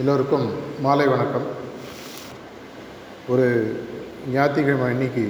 எல்லோருக்கும் 0.00 0.44
மாலை 0.84 1.06
வணக்கம். 1.06 1.46
ஒரு 3.32 3.46
ஞாயிற்றுக்கிழமை 4.34 4.86
இன்னைக்கு 4.92 5.24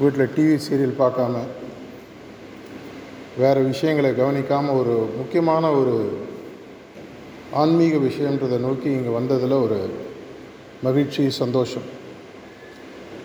வீட்டில் 0.00 0.30
டிவி 0.34 0.56
சீரியல் 0.66 0.94
பார்க்காம 1.00 1.40
வேறு 3.42 3.60
விஷயங்களை 3.70 4.10
கவனிக்காமல் 4.20 4.78
ஒரு 4.80 4.94
முக்கியமான 5.16 5.72
ஒரு 5.80 5.94
ஆன்மீக 7.62 7.96
விஷயன்றதை 8.08 8.58
நோக்கி 8.66 8.88
இங்கே 8.98 9.14
வந்ததில் 9.18 9.56
ஒரு 9.64 9.78
மகிழ்ச்சி 10.86 11.24
சந்தோஷம். 11.42 11.88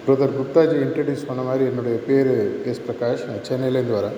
பிரதர் 0.07 0.37
குப்தாஜி 0.39 0.79
இன்ட்ரடியூஸ் 0.85 1.27
பண்ண 1.27 1.43
மாதிரி 1.49 1.65
என்னுடைய 1.71 1.97
பேர் 2.07 2.33
எஸ் 2.71 2.85
பிரகாஷ். 2.87 3.27
நான் 3.27 3.45
சென்னையிலேருந்து 3.49 3.99
வரேன். 3.99 4.17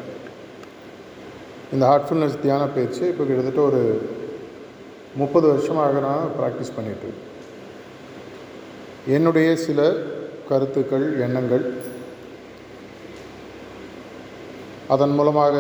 இந்த 1.74 1.84
ஹார்ட்ஃபுல்னஸ் 1.90 2.42
தியான 2.46 2.70
பயிற்சி 2.78 3.04
இப்போ 3.12 3.24
கிட்டத்தட்ட 3.24 3.62
ஒரு 3.72 3.84
முப்பது 5.22 5.46
வருஷமாக 5.52 6.00
நான் 6.08 6.32
ப்ராக்டிஸ் 6.40 6.76
பண்ணிட்டு 6.76 7.10
என்னுடைய 9.16 9.50
சில 9.66 9.82
கருத்துக்கள் 10.50 11.06
எண்ணங்கள் 11.26 11.66
அதன் 14.94 15.16
மூலமாக 15.18 15.56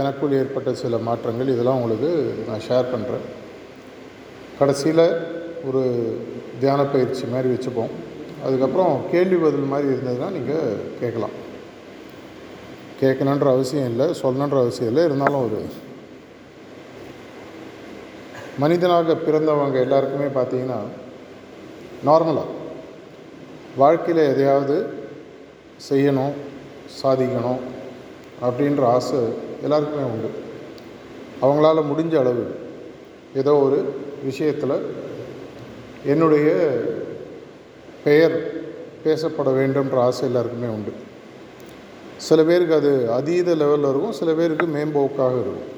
எனக்குள் 0.00 0.36
ஏற்பட்ட 0.40 0.70
சில 0.82 0.98
மாற்றங்கள் 1.08 1.52
இதெல்லாம் 1.54 1.78
உங்களுக்கு 1.80 2.10
நான் 2.48 2.64
ஷேர் 2.68 2.92
பண்ணுறேன் 2.92 3.26
கடைசியில் 4.60 5.04
ஒரு 5.68 5.82
தியான 6.60 6.80
பயிற்சி 6.94 7.24
மாதிரி 7.32 7.48
வச்சுப்போம். 7.52 7.92
அதுக்கப்புறம் 8.46 8.94
கேள்வி 9.12 9.38
பதில் 9.44 9.70
மாதிரி 9.72 9.88
இருந்ததுன்னா 9.92 10.28
நீங்கள் 10.36 10.80
கேட்கலாம். 11.00 11.36
கேட்கணுன்ற 13.00 13.48
அவசியம் 13.56 13.88
இல்லை 13.92 14.06
சொல்லணுன்ற 14.22 14.58
அவசியம் 14.64 14.90
இல்லை 14.92 15.04
இருந்தாலும் 15.08 15.44
ஒரு 15.46 15.60
மனிதனாக 18.60 19.14
பிறந்தவங்க 19.26 19.76
எல்லாருக்குமே 19.86 20.28
பார்த்தீங்கன்னா 20.36 20.78
நார்மலாக 22.08 22.56
வாழ்க்கையில் 23.80 24.30
எதையாவது 24.32 24.76
செய்யணும் 25.88 26.34
சாதிக்கணும் 27.00 27.60
அப்படின்ற 28.46 28.82
ஆசை 28.94 29.20
எல்லாருக்குமே 29.62 30.04
உண்டு. 30.12 30.30
அவங்களால 31.42 31.82
முடிஞ்ச 31.90 32.14
அளவு 32.22 32.44
ஏதோ 33.40 33.52
ஒரு 33.66 33.78
விஷயத்தில் 34.28 34.76
என்னுடைய 36.12 36.48
பெயர் 38.04 38.36
பேசப்பட 39.04 39.50
வேண்டும்ன்ற 39.58 39.98
ஆசை 40.08 40.24
எல்லாருக்குமே 40.28 40.70
உண்டு. 40.76 40.92
சில 42.28 42.42
பேருக்கு 42.48 42.74
அது 42.80 42.92
அதீத 43.18 43.50
லெவலில் 43.62 43.90
இருக்கும் 43.90 44.18
சில 44.20 44.30
பேருக்கு 44.40 44.66
மேம்போக்காக 44.76 45.36
இருக்கும். 45.44 45.68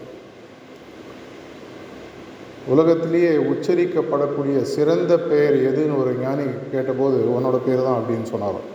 உலகத்திலேயே 2.70 3.30
உச்சரிக்கப்படக்கூடிய 3.52 4.58
சிறந்த 4.74 5.12
பெயர் 5.30 5.56
எதுன்னு 5.70 5.98
ஒரு 6.02 6.10
ஞானி 6.20 6.44
கேட்டபோது 6.72 7.18
உன்னோட 7.36 7.56
பேர் 7.66 7.86
தான் 7.86 7.98
அப்படின்னு 8.00 8.26
சொன்னாராம் 8.32 8.68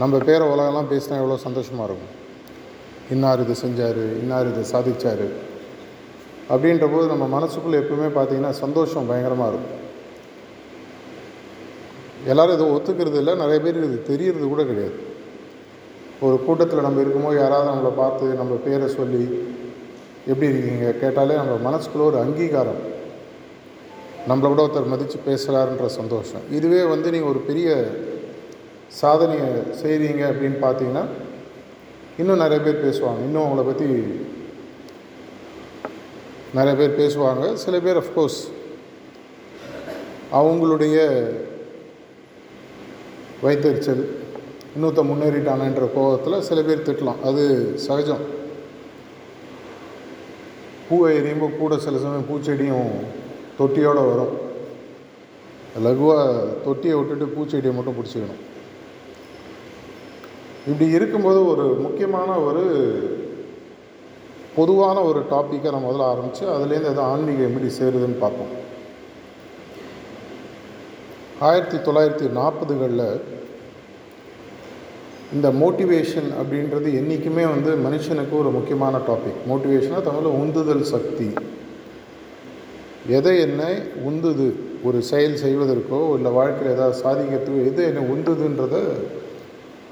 நம்ம 0.00 0.18
பேரை 0.28 0.46
உலகெல்லாம் 0.54 0.90
பேசினா 0.90 1.20
எவ்வளோ 1.20 1.36
சந்தோஷமாக 1.44 1.86
இருக்கும். 1.88 2.14
இன்னார் 3.14 3.42
இது 3.44 3.54
செஞ்சார் 3.62 4.02
இன்னார் 4.22 4.50
இது 4.50 4.62
சாதிச்சார் 4.72 5.26
அப்படின்ற 6.52 6.86
போது 6.94 7.06
நம்ம 7.12 7.24
மனசுக்குள்ளே 7.36 7.80
எப்பவுமே 7.82 8.08
பார்த்தீங்கன்னா 8.16 8.52
சந்தோஷம் 8.64 9.08
பயங்கரமாக 9.10 9.50
இருக்கும். 9.52 9.84
எல்லோரும் 12.32 12.56
இதை 12.58 12.66
ஒத்துக்கிறது 12.76 13.18
இல்லை. 13.22 13.34
நிறைய 13.42 13.58
பேருக்கு 13.64 13.90
இது 13.90 13.98
தெரியறது 14.12 14.46
கூட 14.48 14.64
கிடையாது. 14.70 14.96
ஒரு 16.26 16.36
கூட்டத்தில் 16.46 16.86
நம்ம 16.86 17.00
இருக்கும்போது 17.00 17.40
யாராவது 17.40 17.70
நம்மளை 17.70 17.92
பார்த்து 18.02 18.26
நம்ம 18.40 18.54
பேரை 18.66 18.88
சொல்லி 18.98 19.24
எப்படி 20.32 20.48
இருக்கீங்க? 20.52 20.86
கேட்டாலே 20.92 21.34
நம்ம 21.34 21.54
மனசுக்குள்ள 21.68 22.04
ஒரு 22.10 22.18
அங்கீகாரம். 22.18 22.80
நம்மளை 24.28 24.48
விட 24.48 24.62
ஒருத்தர் 24.66 24.92
மதித்து 24.92 25.18
பேசுகிறாருன்ற 25.28 25.86
சந்தோஷம். 25.86 26.44
இதுவே 26.50 26.80
வந்து 26.82 27.10
நீங்கள் 27.10 27.30
ஒரு 27.30 27.38
பெரிய 27.38 27.68
சாதனையை 29.00 29.48
செய்கிறீங்க 29.82 30.22
அப்படின்னு 30.30 30.58
பார்த்தீங்கன்னா 30.64 31.04
இன்னும் 32.18 32.42
நிறைய 32.44 32.60
பேர் 32.64 32.84
பேசுவாங்க. 32.84 33.20
இன்னும் 33.26 33.44
அவங்கள 33.46 33.64
பற்றி 33.64 33.86
நிறைய 36.54 36.74
பேர் 36.80 36.98
பேசுவாங்க. 37.00 37.54
சில 37.64 37.80
பேர் 37.80 38.00
அஃப்கோர்ஸ் 38.02 38.40
அவங்களுடைய 40.32 40.96
வைத்தறிச்சல் 43.44 44.02
இன்னொருத்த 44.76 45.02
முன்னேறிட்டானன்ற 45.10 45.86
கோபத்தில் 45.94 46.46
சில 46.48 46.62
பேர் 46.62 46.86
திட்டலாம். 46.88 47.22
அது 47.24 47.44
சகஜம். 47.86 48.24
பூவை 50.88 51.08
எரியும்போது 51.18 51.56
கூட 51.56 51.78
சில 51.78 51.98
சமயம் 51.98 52.28
பூச்செடியும் 52.28 52.90
தொட்டியோடு 53.58 54.02
வரும். 54.10 54.34
லகுவாக 55.86 56.28
தொட்டியை 56.64 56.94
விட்டுட்டு 56.98 57.34
பூச்செடியை 57.34 57.74
மட்டும் 57.74 57.96
பிடிச்சிக்கணும். 57.98 58.42
இப்படி 60.66 60.90
இருக்கும்போது 60.90 61.40
ஒரு 61.46 61.64
முக்கியமான 61.64 62.30
ஒரு 62.38 62.62
பொதுவான 64.56 65.00
ஒரு 65.00 65.20
டாப்பிக்கை 65.30 65.70
நம்ம 65.70 65.90
முதல்ல 65.90 66.10
ஆரம்பித்து 66.12 66.46
அதுலேருந்து 66.54 66.92
எதாவது 66.92 67.00
ஆன்மீகம் 67.00 67.48
எப்படி 67.48 67.68
சேருதுன்னு 67.78 68.22
பார்ப்போம். 68.24 68.52
ஆயிரத்தி 71.40 71.76
தொள்ளாயிரத்தி 71.76 72.28
நாற்பதுகளில் 72.38 73.20
இந்த 75.34 75.48
மோட்டிவேஷன் 75.48 76.28
அப்படின்றது 76.40 76.88
என்றைக்குமே 76.98 77.44
வந்து 77.44 77.70
மனுஷனுக்கு 77.86 78.34
ஒரு 78.38 78.50
முக்கியமான 78.50 78.98
டாபிக் 79.08 79.40
மோட்டிவேஷனாக 79.50 80.00
தமிழில் 80.00 80.38
உந்துதல் 80.42 80.82
சக்தி. 80.82 81.28
எதை 83.16 83.40
என்ன 83.40 83.62
உந்துது? 84.08 84.46
ஒரு 84.82 85.02
செயல் 85.02 85.36
செய்வதற்கோ 85.44 86.14
இல்லை 86.14 86.30
வாழ்க்கையில் 86.30 86.74
ஏதாவது 86.76 86.96
சாதிக்கிறதுக்கோ 87.04 87.64
எது 87.66 87.82
என்ன 87.84 88.00
உந்துதுன்றதை 88.14 88.82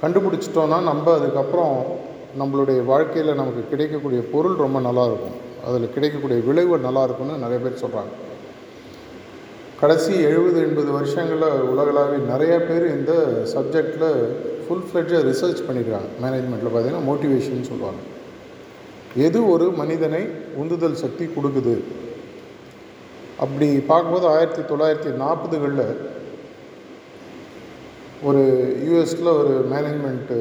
கண்டுபிடிச்சிட்டோன்னா 0.02 0.78
நம்ம 0.90 1.14
அதுக்கப்புறம் 1.14 1.76
நம்மளுடைய 2.40 2.84
வாழ்க்கையில் 2.84 3.34
நமக்கு 3.34 3.62
கிடைக்கக்கூடிய 3.70 4.22
பொருள் 4.32 4.56
ரொம்ப 4.64 4.80
நல்லாயிருக்கும். 4.80 5.36
அதில் 5.66 5.92
கிடைக்கக்கூடிய 5.94 6.40
விளைவு 6.46 6.78
நல்லா 6.78 7.04
இருக்கும்னு 7.04 7.36
நிறைய 7.36 7.58
பேர் 7.58 7.82
சொல்கிறாங்க 7.84 8.14
கடைசி 9.80 10.12
எழுபது 10.20 10.58
எண்பது 10.60 10.90
வருஷங்களில் 10.98 11.62
உலகளாவிய 11.72 12.20
நிறைய 12.32 12.54
பேர் 12.68 12.86
இந்த 12.98 13.12
சப்ஜெக்டில் 13.54 14.10
ஃபுல் 14.66 14.86
ஃப்ளெட்ஜாக 14.88 15.22
ரிசர்ச் 15.30 15.62
பண்ணியிருக்காங்க 15.66 16.10
மேனேஜ்மெண்ட்டில் 16.24 16.72
பார்த்தீங்கன்னா 16.72 17.06
மோட்டிவேஷன் 17.10 17.68
சொல்லுவாங்க. 17.70 18.00
எது 19.26 19.38
ஒரு 19.52 19.66
மனிதனை 19.80 20.22
உந்துதல் 20.62 21.00
சக்தி 21.04 21.24
கொடுக்குது? 21.36 21.74
அப்படி 23.44 23.66
பார்க்கும்போது 23.90 24.26
ஆயிரத்தி 24.34 24.62
தொள்ளாயிரத்தி 24.70 25.10
நாற்பதுகளில் 25.22 25.88
ஒரு 28.28 28.42
யூஎஸில் 28.86 29.30
ஒரு 29.40 29.54
மேனேஜ்மெண்ட்டு 29.72 30.36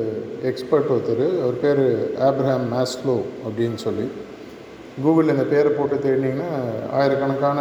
எக்ஸ்பர்ட் 0.49 0.91
ஒருத்தர் 0.93 1.25
அவர் 1.41 1.57
பேர் 1.63 1.83
ஆப்ரஹாம் 2.29 2.67
மேஸ்லோ 2.73 3.17
அப்படின்னு 3.45 3.79
சொல்லி 3.85 4.05
கூகுளில் 5.03 5.33
இந்த 5.33 5.45
பேரை 5.53 5.71
போட்டு 5.71 5.95
தேடினீங்கன்னா 6.05 6.51
ஆயிரக்கணக்கான 6.99 7.59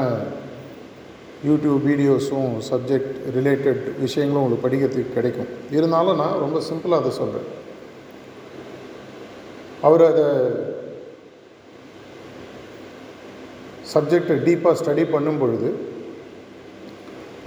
யூடியூப் 1.48 1.82
வீடியோஸும் 1.90 2.50
சப்ஜெக்ட் 2.70 3.14
ரிலேட்டட் 3.36 3.82
விஷயங்களும் 4.04 4.42
உங்களுக்கு 4.42 4.66
படிக்கிறதுக்கு 4.66 5.16
கிடைக்கும். 5.18 5.50
இருந்தாலும் 5.76 6.20
நான் 6.22 6.40
ரொம்ப 6.44 6.58
சிம்பிளாக 6.68 7.02
அதை 7.02 7.12
சொல்கிறேன் 7.20 7.48
அவர் 9.88 10.04
அதை 10.10 10.26
சப்ஜெக்டை 13.94 14.36
டீப்பாக 14.46 14.78
ஸ்டடி 14.80 15.02
பண்ணும் 15.14 15.40
பொழுது 15.42 15.68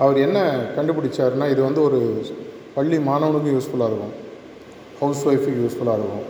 அவர் 0.04 0.18
என்ன 0.26 0.40
கண்டுபிடிச்சாருன்னா 0.76 1.46
இது 1.54 1.62
வந்து 1.68 1.82
ஒரு 1.88 2.00
பள்ளி 2.76 2.98
மாணவனுக்கும் 3.10 3.56
யூஸ்ஃபுல்லாக 3.56 3.90
இருக்கும். 3.92 4.16
ஹவுஸ் 5.00 5.24
ஒய்ஃபுக்கு 5.30 5.64
யூஸ்ஃபுல்லாக 5.64 6.00
இருக்கும். 6.00 6.26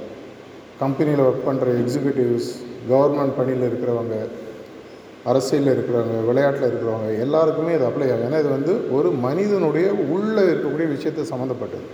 கம்பெனியில் 0.84 1.24
ஒர்க் 1.26 1.48
பண்ணுற 1.48 1.68
எக்ஸிக்யூட்டிவ்ஸ் 1.82 2.50
கவர்மெண்ட் 2.92 3.38
பணியில் 3.40 3.68
இருக்கிறவங்க 3.70 4.16
அரசியலில் 5.30 5.74
இருக்கிறவங்க 5.76 6.18
விளையாட்டில் 6.30 6.68
இருக்கிறவங்க 6.70 7.08
எல்லாருக்குமே 7.24 7.72
இது 7.78 7.86
அப்ளை 7.90 8.08
ஆகும். 8.12 8.26
ஏன்னா 8.28 8.40
இது 8.44 8.52
வந்து 8.58 8.74
ஒரு 8.98 9.10
மனிதனுடைய 9.26 9.88
உள்ளே 10.16 10.44
இருக்கக்கூடிய 10.52 10.88
விஷயத்தை 10.96 11.24
சம்மந்தப்பட்டது. 11.32 11.88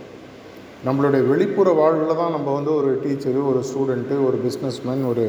நம்மளுடைய 0.86 1.22
வெளிப்புற 1.32 1.68
வாழ்வில் 1.80 2.20
தான் 2.22 2.34
நம்ம 2.36 2.48
வந்து 2.58 2.70
ஒரு 2.80 2.90
டீச்சரு 3.02 3.42
ஒரு 3.50 3.60
ஸ்டூடெண்ட்டு 3.68 4.16
ஒரு 4.26 4.36
பிஸ்னஸ்மேன் 4.46 5.04
ஒரு 5.12 5.24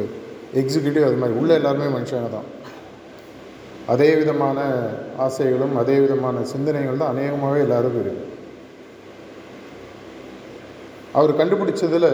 எக்ஸிக்யூட்டிவ் 0.62 1.08
அது 1.10 1.20
மாதிரி 1.22 1.38
உள்ள 1.42 1.52
எல்லாருமே 1.60 1.88
மனுஷங்க 1.98 2.30
தான். 2.38 2.48
அதே 3.94 4.10
விதமான 4.20 4.60
ஆசைகளும் 5.26 5.76
அதே 5.82 5.96
விதமான 6.04 6.44
சிந்தனைகள் 6.54 7.02
தான் 7.02 7.14
அநேகமாகவே 7.14 7.60
எல்லாருக்கும் 7.66 8.04
இருக்குது 8.06 8.32
அவர் 11.18 11.40
கண்டுபிடிச்சதில் 11.40 12.10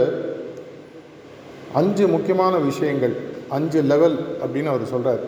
அஞ்சு 1.80 2.06
முக்கியமான 2.16 2.56
விஷயங்கள் 2.69 3.16
அஞ்சு 3.57 3.80
லெவல் 3.92 4.18
அப்படின்னு 4.44 4.71
அவர் 4.74 4.92
சொல்கிறார் 4.94 5.24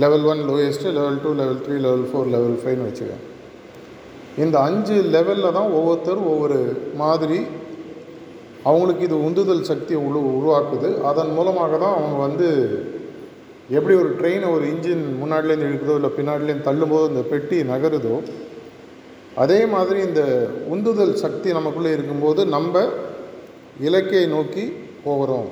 level 0.00 0.24
one 0.30 0.40
lowest 0.50 0.92
level 0.98 1.18
two 1.22 1.30
level 1.40 1.58
three 1.64 1.74
level 1.86 2.06
four 2.10 2.30
level 2.34 2.56
ஃபைவ்னு 2.60 2.86
வச்சுக்கோங்க. 2.88 3.18
இந்த 4.42 4.56
அஞ்சு 4.66 4.94
லெவலில் 5.14 5.56
தான் 5.56 5.72
ஒவ்வொருத்தரும் 5.78 6.30
ஒவ்வொரு 6.34 6.58
மாதிரி 7.02 7.38
அவங்களுக்கு 8.68 9.02
இது 9.08 9.16
உந்துதல் 9.26 9.68
சக்தியை 9.70 10.00
உரு 10.08 10.20
உருவாக்குது. 10.38 10.90
அதன் 11.10 11.32
மூலமாக 11.36 11.78
தான் 11.84 11.96
அவங்க 11.98 12.18
வந்து 12.26 12.48
எப்படி 13.76 13.94
ஒரு 14.02 14.10
ட்ரெயினை 14.18 14.48
ஒரு 14.56 14.64
இன்ஜின் 14.72 15.04
முன்னாடிலேருந்து 15.20 15.68
இழுக்குதோ 15.70 15.96
இல்லை 15.98 16.10
பின்னாடிலேருந்து 16.18 16.68
தள்ளும்போது 16.68 17.10
இந்த 17.12 17.22
பெட்டி 17.32 17.58
நகருதோ 17.72 18.16
அதே 19.42 19.60
மாதிரி 19.74 19.98
இந்த 20.08 20.22
உந்துதல் 20.74 21.14
சக்தி 21.24 21.50
நமக்குள்ளே 21.58 21.92
இருக்கும்போது 21.96 22.40
நம்ம 22.56 22.82
இலக்கையை 23.88 24.26
நோக்கி 24.36 24.64
போகிறோம். 25.04 25.48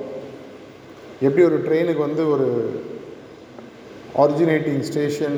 எப்படி 1.25 1.43
ஒரு 1.49 1.57
ட்ரெயினுக்கு 1.67 2.01
வந்து 2.07 2.23
ஒரு 2.33 2.47
ஆரிஜினேட்டிங் 4.23 4.83
ஸ்டேஷன் 4.89 5.37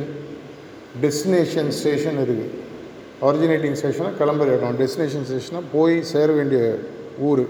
டெஸ்டினேஷன் 1.03 1.71
ஸ்டேஷன் 1.79 2.17
இருக்குது 2.25 2.51
ஆரிஜினேட்டிங் 3.27 3.77
ஸ்டேஷனாக 3.79 4.17
கிளம்புற 4.19 4.55
இடம் 4.57 4.77
டெஸ்டினேஷன் 4.81 5.25
ஸ்டேஷனாக 5.29 5.65
போய் 5.73 5.95
சேர 6.11 6.29
வேண்டிய 6.39 6.61
ஊர். 7.29 7.43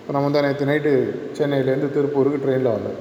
இப்போ 0.00 0.12
நம்ம 0.16 0.30
தான் 0.34 0.46
நேற்று 0.46 0.68
நைட்டு 0.70 0.92
சென்னையிலேருந்து 1.38 1.88
திருப்பூருக்கு 1.96 2.42
ட்ரெயினில் 2.44 2.74
வந்தோம் 2.74 2.98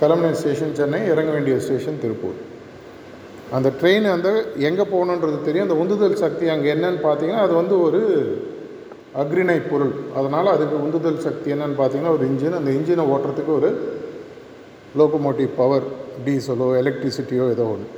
கிளம்பின 0.00 0.36
ஸ்டேஷன் 0.40 0.76
சென்னை 0.78 1.00
இறங்க 1.12 1.30
வேண்டிய 1.36 1.54
ஸ்டேஷன் 1.64 2.00
திருப்பூர். 2.02 2.38
அந்த 3.56 3.68
ட்ரெயின் 3.80 4.06
வந்து 4.14 4.32
எங்கே 4.68 4.84
போகணுன்றது 4.92 5.38
தெரியும். 5.46 5.66
அந்த 5.68 5.76
உந்துதல் 5.82 6.20
சக்தி 6.24 6.46
அங்கே 6.54 6.68
என்னன்னு 6.74 7.00
பார்த்தீங்கன்னா 7.06 7.44
அது 7.46 7.54
வந்து 7.60 7.74
ஒரு 7.86 8.00
அக்ரிணை 9.22 9.58
பொருள். 9.70 9.94
அதனால் 10.18 10.54
அதுக்கு 10.56 10.76
உந்துதல் 10.86 11.24
சக்தி 11.26 11.48
என்னன்னு 11.54 11.78
பார்த்தீங்கன்னா 11.80 12.14
ஒரு 12.16 12.26
இன்ஜின் 12.30 12.58
அந்த 12.60 12.70
இன்ஜினை 12.78 13.06
ஓட்டுறதுக்கு 13.14 13.52
ஒரு 13.60 13.70
லோக்கோமோட்டிவ் 14.96 15.50
பவர் 15.56 15.86
டீசலோ 16.26 16.68
எலக்ட்ரிசிட்டியோ 16.82 17.46
ஏதோ 17.54 17.66
ஒன்று 17.74 17.96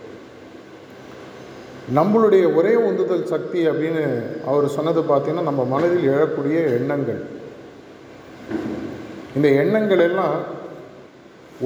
நம்மளுடைய 1.98 2.54
ஒரே 2.54 2.72
உந்துதல் 2.74 3.24
சக்தி 3.24 3.60
அப்படின்னு 3.68 4.02
அவர் 4.50 4.74
சொன்னது 4.76 5.00
பார்த்திங்கன்னா 5.00 5.48
நம்ம 5.48 5.62
மனதில் 5.64 6.10
எழக்கூடிய 6.10 6.58
எண்ணங்கள். 6.78 7.20
இந்த 9.36 9.48
எண்ணங்கள் 9.48 10.04
எல்லாம் 10.08 10.36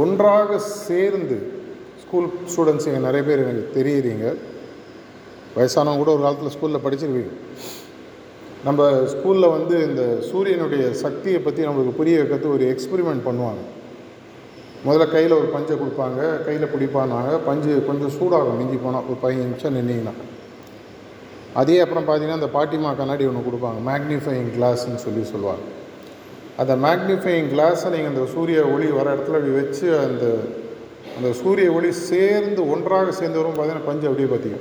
ஒன்றாக 0.03 0.59
சேர்ந்து 0.59 1.37
ஸ்கூல் 2.03 2.29
ஸ்டூடெண்ட்ஸ் 2.53 2.87
இங்கே 2.89 3.03
நிறைய 3.09 3.25
பேர் 3.29 3.45
எனக்கு 3.45 3.77
தெரியுறீங்க. 3.79 4.27
வயசானவங்க 5.57 6.03
கூட 6.03 6.13
ஒரு 6.13 6.23
காலத்தில் 6.23 6.55
ஸ்கூலில் 6.57 6.85
படிச்சிருவீங்க. 6.85 7.35
நம்ம 8.65 8.91
ஸ்கூலில் 9.13 9.55
வந்து 9.57 9.77
இந்த 9.89 10.03
சூரியனுடைய 10.31 10.85
சக்தியை 11.05 11.41
பற்றி 11.41 11.67
நம்மளுக்கு 11.67 11.99
புரிய 12.01 12.17
வைக்கிறது 12.19 12.55
ஒரு 12.57 12.67
எக்ஸ்பெரிமெண்ட் 12.75 13.27
பண்ணுவாங்க. 13.29 13.63
முதல்ல 14.87 15.05
கையில் 15.13 15.39
ஒரு 15.41 15.49
பஞ்சை 15.53 15.75
கொடுப்பாங்க 15.83 16.21
கையில் 16.47 16.73
பிடிப்பானாங்க 16.73 17.31
பஞ்சு 17.47 17.75
கொஞ்சம் 17.87 18.15
சூடாகும் 18.17 18.59
மிஞ்சி 18.61 18.79
போனால் 18.83 19.07
ஒரு 19.11 19.19
பதினஞ்சு 19.23 19.47
நிமிஷம் 19.51 19.77
நின்னீங்கன்னா. 19.77 20.15
அதே 21.61 21.77
அப்புறம் 21.85 22.07
பார்த்தீங்கன்னா 22.07 22.41
அந்த 22.41 22.51
பாட்டிமா 22.57 22.91
கண்ணாடி 23.01 23.25
ஒன்று 23.31 23.47
கொடுப்பாங்க 23.47 23.79
மேக்னிஃபையிங் 23.91 24.51
கிளாஸ்ன்னு 24.57 25.03
சொல்லி 25.07 25.23
சொல்லுவாங்க. 25.33 25.65
அந்த 26.63 26.73
மேக்னிஃபையிங் 26.87 27.49
கிளாஸை 27.53 27.89
நீங்கள் 27.95 28.13
அந்த 28.13 28.25
சூரிய 28.35 28.59
ஒளி 28.75 28.89
வர 28.99 29.07
இடத்துல 29.15 29.39
அப்படி 29.39 29.55
வச்சு 29.61 29.87
அந்த 30.07 30.25
அந்த 31.17 31.29
சூரிய 31.41 31.69
ஒளி 31.77 31.91
சேர்ந்து 32.11 32.61
ஒன்றாக 32.75 33.13
சேர்ந்து 33.21 33.41
வரும் 33.41 33.57
பார்த்தீங்கன்னா 33.57 33.89
பஞ்சு 33.91 34.09
அப்படியே 34.11 34.29
பார்த்தீங்க 34.33 34.59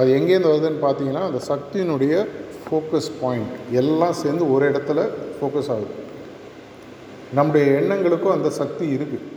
அது 0.00 0.08
எங்கேருந்து 0.18 0.52
வருதுன்னு 0.52 0.84
பார்த்தீங்கன்னா 0.84 1.24
அந்த 1.28 1.40
சக்தியினுடைய 1.50 2.14
ஃபோக்கஸ் 2.64 3.10
பாயிண்ட் 3.22 3.54
எல்லாம் 3.80 4.16
சேர்ந்து 4.22 4.44
ஒரு 4.54 4.64
இடத்துல 4.72 5.00
ஃபோக்கஸ் 5.38 5.70
ஆகுது. 5.76 5.94
நம்முடைய 7.36 7.64
எண்ணங்களுக்கும் 7.80 8.36
அந்த 8.36 8.48
சக்தி 8.60 8.86
இருக்குது 8.96 9.28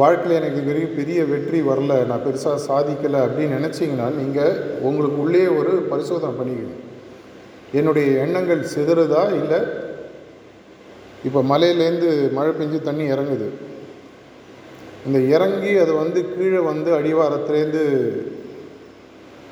வாழ்க்கையில் 0.00 0.38
எனக்கு 0.40 0.60
பெரிய 0.68 0.86
பெரிய 0.98 1.20
வெற்றி 1.30 1.58
வரல 1.68 1.94
நான் 2.10 2.24
பெருசாக 2.26 2.62
சாதிக்கலை 2.68 3.18
அப்படின்னு 3.24 3.56
நினச்சிங்கன்னா 3.58 4.06
நீங்கள் 4.20 4.54
உங்களுக்கு 4.88 5.18
உள்ளே 5.24 5.42
ஒரு 5.58 5.72
பரிசோதனை 5.90 6.32
பண்ணிக்கணும் 6.38 6.80
என்னுடைய 7.78 8.06
எண்ணங்கள் 8.24 8.62
சிதறுதா 8.74 9.24
இல்லை 9.40 9.60
இப்போ 11.28 11.40
மலையிலேருந்து 11.50 12.08
மழை 12.36 12.52
பெஞ்சு 12.52 12.78
தண்ணி 12.88 13.04
இறங்குது. 13.14 13.48
இந்த 15.06 15.18
இறங்கி 15.34 15.72
அது 15.82 15.92
வந்து 16.02 16.20
கீழே 16.34 16.60
வந்து 16.70 16.90
அடிவாரத்துலேருந்து 16.98 17.84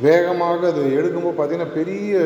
வேகமாக 0.06 0.68
அது 0.72 0.82
எடுக்கும்போது 0.98 1.36
பார்த்திங்கன்னா 1.38 1.76
பெரிய 1.78 2.18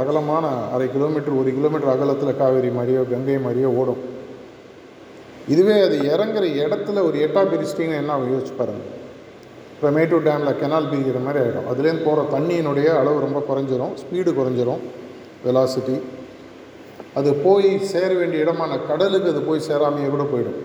அகலமான 0.00 0.46
அரை 0.74 0.88
கிலோமீட்டர் 0.94 1.38
ஒரு 1.40 1.52
கிலோமீட்டர் 1.58 1.94
அகலத்தில் 1.94 2.40
காவேரி 2.40 2.70
மாதிரியோ 2.78 3.04
கங்கை 3.12 3.38
மாதிரியோ 3.46 3.70
ஓடும். 3.80 4.02
இதுவே 5.52 5.76
அது 5.86 5.96
இறங்குற 6.14 6.44
இடத்துல 6.64 7.04
ஒரு 7.08 7.16
எட்டா 7.26 7.42
பிரிச்சிட்டிங்கன்னா 7.52 8.00
என்ன 8.02 8.18
யோசிச்சு 8.32 8.56
பாருங்கள் 8.58 8.98
இப்போ 9.74 9.90
மேட்டூர் 9.94 10.26
டேமில் 10.26 10.58
கெனால் 10.62 10.90
பிரிக்கிற 10.90 11.20
மாதிரி 11.26 11.40
ஆகிடும் 11.44 11.68
அதுலேருந்து 11.70 12.06
போகிற 12.08 12.24
தண்ணியினுடைய 12.34 12.88
அளவு 12.98 13.24
ரொம்ப 13.24 13.38
குறைஞ்சிரும். 13.48 13.94
ஸ்பீடு 14.02 14.30
குறைஞ்சிரும். 14.36 14.82
வெலாசிட்டி 15.46 15.96
அது 17.18 17.30
போய் 17.46 17.70
சேர 17.92 18.10
வேண்டிய 18.20 18.44
இடமான 18.44 18.76
கடலுக்கு 18.90 19.32
அது 19.32 19.40
போய் 19.48 19.66
சேராமையே 19.68 20.10
கூட 20.12 20.24
போயிடும். 20.32 20.60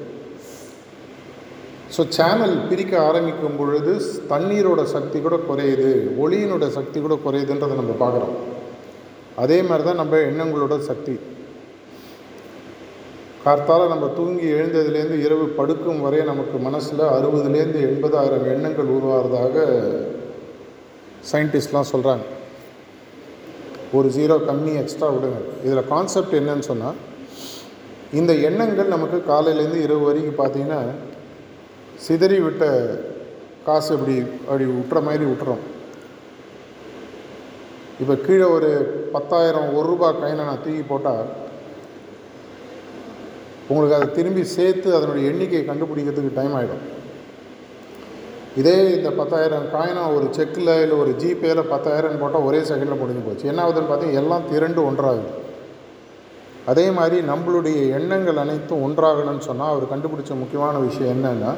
ஸோ 1.95 2.01
சேனல் 2.17 2.55
பிரிக்க 2.69 2.93
ஆரம்பிக்கும் 3.07 3.57
பொழுது 3.61 3.93
தண்ணீரோட 4.33 4.81
சக்தி 4.93 5.17
கூட 5.25 5.35
குறையுது. 5.49 5.89
ஒளியினோட 6.23 6.67
சக்தி 6.77 6.99
கூட 7.05 7.15
குறையுதுன்றதை 7.25 7.75
நம்ம 7.81 7.95
பார்க்குறோம். 8.03 8.35
அதே 9.43 9.59
மாதிரி 9.69 9.85
தான் 9.89 10.01
நம்ம 10.01 10.21
எண்ணங்களோட 10.29 10.77
சக்தி. 10.89 11.15
கார்த்தால 13.47 13.81
நம்ம 13.88 14.05
தூங்கி 14.07 14.47
எழுந்ததுலேருந்து 14.53 15.17
இரவு 15.25 15.45
படுக்கும் 15.57 16.01
வரை 16.01 16.17
நமக்கு 16.21 16.57
மனசில் 16.57 17.03
அறுபதுலேருந்து 17.17 17.81
எண்பதாயிரம் 17.89 18.49
எண்ணங்கள் 18.53 18.95
உருவாகிறதாக 18.95 19.55
சயின்டிஸ்ட்லாம் 21.31 21.91
சொல்கிறாங்க 21.91 22.25
ஒரு 23.94 24.07
ஜீரோ 24.09 24.35
கம்மி 24.47 24.73
எக்ஸ்ட்ரா 24.75 25.07
விடுங்க. 25.07 25.39
இதில் 25.63 25.88
கான்செப்ட் 25.88 26.33
என்னன்னு 26.33 26.59
சொன்னால் 26.59 26.97
இந்த 28.13 28.33
எண்ணங்கள் 28.33 28.88
நமக்கு 28.88 29.17
காலையிலேருந்து 29.27 29.85
இரவு 29.85 30.03
வரைக்கும் 30.05 30.39
பார்த்தீங்கன்னா 30.41 30.81
சிதறி 31.97 32.39
விட்ட 32.39 32.65
காசு 33.65 33.94
இப்படி 33.94 34.15
அப்படி 34.47 34.65
விட்டுற 34.65 34.99
மாதிரி 35.01 35.25
விட்டுறோம் 35.25 35.63
இப்போ 37.99 38.15
கீழே 38.15 38.47
ஒரு 38.49 38.69
பத்தாயிரம் 39.11 39.69
ஒரு 39.73 39.88
ரூபா 39.88 40.09
காயினை 40.11 40.44
நான் 40.45 40.63
தூக்கி 40.63 40.83
போட்டால் 40.83 41.25
உங்களுக்கு 43.69 43.97
அதை 43.97 44.07
திரும்பி 44.11 44.43
சேர்த்து 44.57 44.95
அதனுடைய 44.97 45.29
எண்ணிக்கையை 45.31 45.63
கண்டுபிடிக்கிறதுக்கு 45.69 46.37
டைம் 46.39 46.55
ஆகிடும் 46.59 46.83
இதே 48.59 48.75
இந்த 48.97 49.09
பத்தாயிரம் 49.17 49.65
காயினாக 49.73 50.13
ஒரு 50.17 50.27
செக்கில் 50.37 50.69
இல்லை 50.83 50.95
ஒரு 51.01 51.11
ஜிபேயில் 51.23 51.69
பத்தாயிரம் 51.73 52.21
போட்டால் 52.21 52.45
ஒரே 52.49 52.59
செகண்டில் 52.69 53.01
முடிஞ்சு 53.01 53.23
போச்சு. 53.25 53.49
என்ன 53.51 53.59
ஆகுதுன்னு 53.65 53.89
பார்த்தீங்கன்னா 53.89 54.21
எல்லாம் 54.21 54.47
திரண்டு 54.51 54.81
ஒன்றாகுது. 54.89 55.27
அதே 56.71 56.85
மாதிரி 56.91 57.17
நம்மளுடைய 57.31 57.79
எண்ணங்கள் 57.97 58.41
அனைத்தும் 58.43 58.83
ஒன்றாகணும்னு 58.85 59.47
சொன்னால் 59.49 59.73
அவர் 59.73 59.91
கண்டுபிடிச்ச 59.91 60.31
முக்கியமான 60.39 60.77
விஷயம் 60.87 61.13
என்னென்னா 61.17 61.51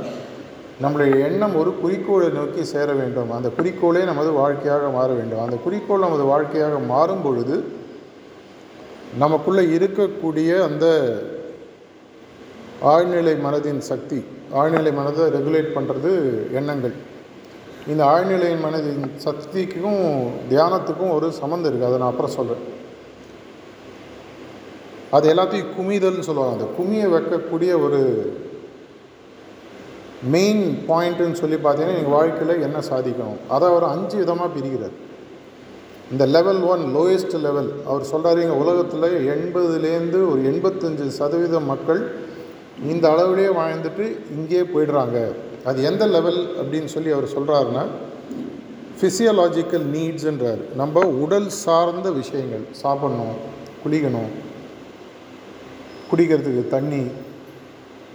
நம்மளுடைய 0.84 1.14
எண்ணம் 1.28 1.56
ஒரு 1.62 1.72
குறிக்கோளை 1.82 2.28
நோக்கி 2.30 2.62
சேர 2.74 2.90
வேண்டும். 3.00 3.32
அந்த 3.38 3.50
குறிக்கோளே 3.58 4.04
நமது 4.12 4.32
வாழ்க்கையாக 4.42 4.90
மாற 4.98 5.10
வேண்டும். 5.14 5.42
அந்த 5.46 5.56
குறிக்கோள் 5.66 6.06
நமது 6.08 6.24
வாழ்க்கையாக 6.34 6.78
மாறும் 6.94 7.24
பொழுது 7.24 7.58
நமக்குள்ளே 9.24 9.64
இருக்கக்கூடிய 9.78 10.52
அந்த 10.68 10.86
ஆழ்நிலை 12.94 13.34
மனதின் 13.46 13.82
சக்தி 13.92 14.20
ஆழ்நிலை 14.60 14.92
மனதை 15.00 15.24
ரெகுலேட் 15.38 15.72
பண்ணுறது 15.78 16.12
எண்ணங்கள். 16.60 16.94
இந்த 17.92 18.02
ஆழ்நிலை 18.12 18.52
மனதின் 18.66 19.04
சக்திக்கும் 19.26 20.04
தியானத்துக்கும் 20.52 21.16
ஒரு 21.16 21.28
சம்மந்தம் 21.40 21.70
இருக்குது 21.72 21.90
அதை 21.90 21.98
நான் 22.02 22.12
அப்புறம் 22.12 22.36
சொல்கிறேன் 22.38 22.68
அது 25.18 25.26
எல்லாத்தையும் 25.34 25.74
குமிதல்னு 25.78 26.28
சொல்லுவாங்க. 26.28 26.56
அந்த 26.58 26.68
குமியை 26.78 27.08
வைக்கக்கூடிய 27.16 27.72
ஒரு 27.86 28.00
மெயின் 30.34 30.64
பாயிண்ட்டுன்னு 30.90 31.42
சொல்லி 31.42 31.58
பார்த்தீங்கன்னா 31.66 32.00
எங்கள் 32.00 32.18
வாழ்க்கையில் 32.18 32.64
என்ன 32.68 32.80
சாதிக்கணும்? 32.90 33.40
அதை 33.56 33.66
அவர் 33.72 33.92
அஞ்சு 33.94 34.18
விதமாக 34.22 34.50
பிரிக்கிறார். 34.56 34.96
இந்த 36.12 36.24
லெவல் 36.36 36.62
ஒன் 36.74 36.84
லோயஸ்ட் 36.98 37.36
லெவல் 37.48 37.70
அவர் 37.90 38.10
சொல்கிறாரு 38.12 38.40
எங்கள் 38.46 38.62
உலகத்தில் 38.64 39.26
எண்பதுலேருந்து 39.36 40.20
ஒரு 40.32 40.42
எண்பத்தஞ்சு 40.52 41.08
சதவீத 41.20 41.60
மக்கள் 41.72 42.02
இந்த 42.84 43.06
அளவிலே 43.10 43.48
வாழ்ந்துட்டு 43.60 44.06
இங்கே 44.38 44.62
போயிடுறாங்க. 44.62 45.18
அது 45.66 45.84
எந்த 45.84 46.08
லெவல் 46.08 46.40
அப்படின்னு 46.62 46.86
சொல்லி 46.86 47.12
அவர் 47.12 47.34
சொல்கிறாருன்னா 47.38 47.84
ஃபிசியலாஜிக்கல் 49.00 49.86
நீட்ஸுன்றார் 49.96 50.62
நம்ம 50.76 51.06
உடல் 51.06 51.50
சார்ந்த 51.50 52.12
விஷயங்கள் 52.12 52.64
சாப்பிட்ணும் 52.84 53.36
குளிக்கணும் 53.84 54.32
குடிக்கிறதுக்கு 56.12 56.68
தண்ணி 56.68 57.04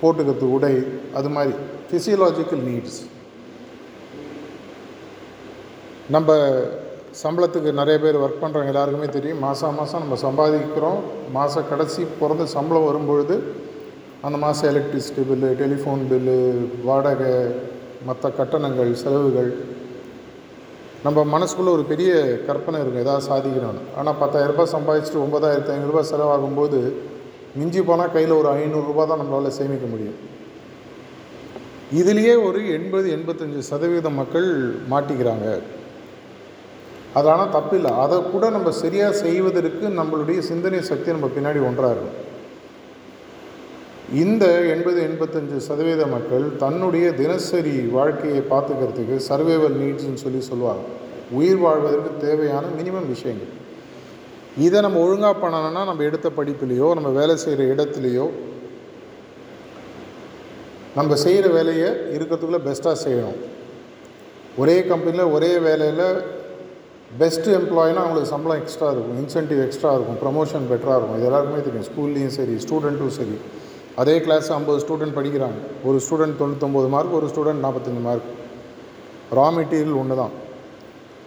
போட்டுக்கிறதுக்கு 0.02 0.56
உடை 0.58 0.74
அது 1.14 1.28
மாதிரி 1.28 1.54
ஃபிசியலாஜிக்கல் 1.90 2.64
நீட்ஸ் 2.70 3.00
நம்ம 6.10 6.36
சம்பளத்துக்கு 7.22 7.72
நிறைய 7.72 7.98
பேர் 8.00 8.22
ஒர்க் 8.22 8.40
பண்ணுறவங்க 8.42 8.72
எல்லாருக்குமே 8.72 9.06
தெரியும். 9.06 9.38
மாதம் 9.38 9.74
மாதம் 9.74 10.02
நம்ம 10.02 10.16
சம்பாதிக்கிறோம். 10.26 11.00
மாத 11.32 11.62
கடைசி 11.62 12.02
பிறந்து 12.20 12.46
சம்பளம் 12.46 12.84
வரும்பொழுது 12.84 13.62
அந்த 14.26 14.36
மாதம் 14.42 14.68
எலக்ட்ரிசிட்டி 14.72 15.22
பில்லு 15.28 15.48
டெலிஃபோன் 15.60 16.02
பில்லு 16.10 16.36
வாடகை 16.88 17.32
மற்ற 18.08 18.28
கட்டணங்கள் 18.38 18.92
செலவுகள். 19.00 19.50
நம்ம 21.06 21.24
மனசுக்குள்ளே 21.32 21.72
ஒரு 21.76 21.84
பெரிய 21.90 22.12
கற்பனை 22.46 22.78
இருக்கும் 22.80 23.04
ஏதாவது 23.04 23.28
சாதிக்கணும்னு. 23.30 23.82
ஆனால் 23.98 24.16
பத்தாயிரரூபா 24.22 24.64
சம்பாதிச்சுட்டு 24.74 25.22
ஒம்பதாயிரத்து 25.24 25.74
ஐநூறுரூபா 25.76 26.04
செலவாகும்போது 26.12 26.80
மிஞ்சி 27.58 27.82
போனால் 27.90 28.14
கையில் 28.16 28.34
ஒரு 28.40 28.50
ஐநூறுரூபா 28.60 29.04
தான் 29.10 29.22
நம்மளால் 29.22 29.56
சேமிக்க 29.58 29.86
முடியும். 29.92 30.18
இதுலேயே 32.00 32.34
ஒரு 32.48 32.60
எண்பது 32.78 33.08
எண்பத்தஞ்சு 33.18 33.60
சதவீத 33.70 34.10
மக்கள் 34.20 34.50
மாட்டிக்கிறாங்க. 34.92 35.48
அது 37.18 37.28
ஆனால் 37.32 37.54
தப்பில்லை. 37.58 37.92
அதை 38.04 38.16
கூட 38.34 38.44
நம்ம 38.58 38.70
சரியாக 38.82 39.20
செய்வதற்கு 39.24 39.86
நம்மளுடைய 40.00 40.38
சிந்தனை 40.52 40.80
சக்தி 40.92 41.10
நம்ம 41.16 41.30
பின்னாடி 41.36 41.60
ஒன்றாக 41.70 41.96
இருக்கும் 41.96 42.20
இந்த 44.22 44.44
எண்பது 44.72 44.98
எண்பத்தஞ்சு 45.08 45.56
சதவீத 45.66 46.02
மக்கள் 46.14 46.44
தன்னுடைய 46.62 47.06
தினசரி 47.20 47.76
வாழ்க்கையை 47.96 48.40
பார்த்துக்கிறதுக்கு 48.50 49.16
சர்வைவல் 49.28 49.76
நீட்ஸ்னு 49.82 50.22
சொல்லி 50.24 50.40
சொல்லுவாங்க. 50.48 50.84
உயிர் 51.38 51.62
வாழ்வதற்கு 51.64 52.10
தேவையான 52.26 52.64
மினிமம் 52.78 53.08
விஷயங்கள். 53.14 53.52
இதை 54.66 54.80
நம்ம 54.86 55.00
ஒழுங்காக 55.06 55.34
பண்ணணும்னா 55.44 55.82
நம்ம 55.90 56.04
எடுத்த 56.08 56.30
படிப்புலேயோ 56.38 56.88
நம்ம 56.98 57.12
வேலை 57.20 57.36
செய்கிற 57.44 57.64
இடத்துலையோ 57.74 58.26
நம்ம 60.98 61.16
செய்கிற 61.24 61.46
வேலையை 61.58 61.88
இருக்கிறதுக்குள்ளே 62.16 62.62
பெஸ்ட்டாக 62.68 62.96
செய்யணும். 63.06 63.40
ஒரே 64.62 64.76
கம்பெனியில் 64.90 65.32
ஒரே 65.36 65.52
வேலையில் 65.66 66.06
பெஸ்ட் 67.22 67.48
எம்ப்ளாயினா 67.58 68.00
அவங்களுக்கு 68.02 68.32
சம்பளம் 68.34 68.60
எக்ஸ்ட்ரா 68.62 68.88
இருக்கும் 68.94 69.18
இன்சென்டிவ் 69.22 69.60
எக்ஸ்ட்ரா 69.66 69.90
இருக்கும் 69.96 70.20
ப்ரமோஷன் 70.24 70.70
பெட்டராக 70.70 70.98
இருக்கும். 70.98 71.18
இது 71.18 71.28
எல்லாருக்குமே 71.30 71.62
தெரியும். 71.68 71.88
ஸ்கூல்லேயும் 71.90 72.36
சரி 72.38 72.54
ஸ்டூடெண்ட்டும் 72.64 73.14
சரி. 73.18 73.36
அதே 74.02 74.14
கிளாஸ் 74.24 74.48
ஐம்பது 74.56 74.78
ஸ்டூடெண்ட் 74.84 75.16
படிக்கிறாங்க. 75.18 75.58
ஒரு 75.88 75.98
ஸ்டூடெண்ட் 76.04 76.38
தொண்ணூத்தொம்பது 76.40 76.88
மார்க் 76.94 77.18
ஒரு 77.18 77.26
ஸ்டூடெண்ட் 77.32 77.64
நாற்பத்தஞ்சு 77.64 78.02
மார்க் 78.06 78.30
ரா 79.38 79.46
மெட்டீரியல் 79.56 79.98
ஒன்று 80.00 80.16
தான் 80.22 80.34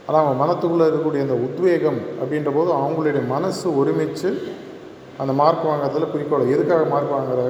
ஆனால் 0.08 0.22
அவங்க 0.22 0.36
மனத்துக்குள்ளே 0.42 0.86
இருக்கக்கூடிய 0.88 1.22
அந்த 1.26 1.38
உத்வேகம் 1.48 2.00
அப்படின்ற 2.20 2.52
போது 2.58 2.70
அவங்களுடைய 2.80 3.22
மனசு 3.34 3.66
ஒருமித்து 3.80 4.30
அந்த 5.22 5.32
மார்க் 5.42 5.66
வாங்குறதுல 5.70 6.08
குறிக்கோள் 6.12 6.52
எதுக்காக 6.56 6.84
மார்க் 6.94 7.16
வாங்குற 7.16 7.42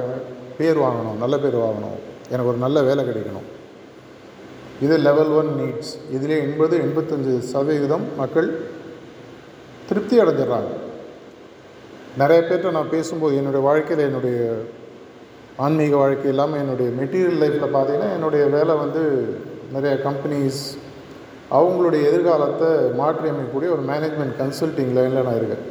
பேர் 0.58 0.78
வாங்கணும் 0.84 1.20
நல்ல 1.22 1.34
பேர் 1.44 1.58
வாங்கணும். 1.66 1.98
எனக்கு 2.32 2.50
ஒரு 2.52 2.60
நல்ல 2.64 2.78
வேலை 2.88 3.02
கிடைக்கணும். 3.08 3.46
இது 4.86 4.94
லெவல் 5.08 5.32
ஒன் 5.40 5.52
நீட்ஸ் 5.60 5.92
இதிலே 6.16 6.36
எண்பது 6.46 6.74
எண்பத்தஞ்சு 6.86 7.32
சதவிகிதம் 7.52 8.04
மக்கள் 8.20 8.48
திருப்தி 9.88 10.16
அடைஞ்சிடுறாங்க. 10.22 10.72
நிறைய 12.22 12.40
பேர்கிட்ட 12.48 12.76
நான் 12.78 12.94
பேசும்போது 12.96 13.34
என்னுடைய 13.40 13.62
வாழ்க்கையில் 13.68 14.06
என்னுடைய 14.08 14.38
ஆன்மீக 15.64 15.94
வாழ்க்கை 16.00 16.28
இல்லாமல் 16.32 16.60
என்னுடைய 16.62 16.88
மெட்டீரியல் 16.98 17.40
லைஃப்பில் 17.42 17.74
பார்த்தீங்கன்னா 17.76 18.10
என்னுடைய 18.16 18.42
வேலை 18.56 18.74
வந்து 18.82 19.02
நிறைய 19.74 19.94
கம்பெனிஸ் 20.04 20.60
அவங்களுடைய 21.58 22.02
எதிர்காலத்தை 22.10 22.68
மாற்றி 23.00 23.26
அமைக்கக்கூடிய 23.30 23.68
ஒரு 23.76 23.82
மேனேஜ்மெண்ட் 23.90 24.36
கன்சல்ட்டிங் 24.42 24.92
லைனில் 24.98 25.26
நான் 25.28 25.38
இருக்கேன். 25.40 25.64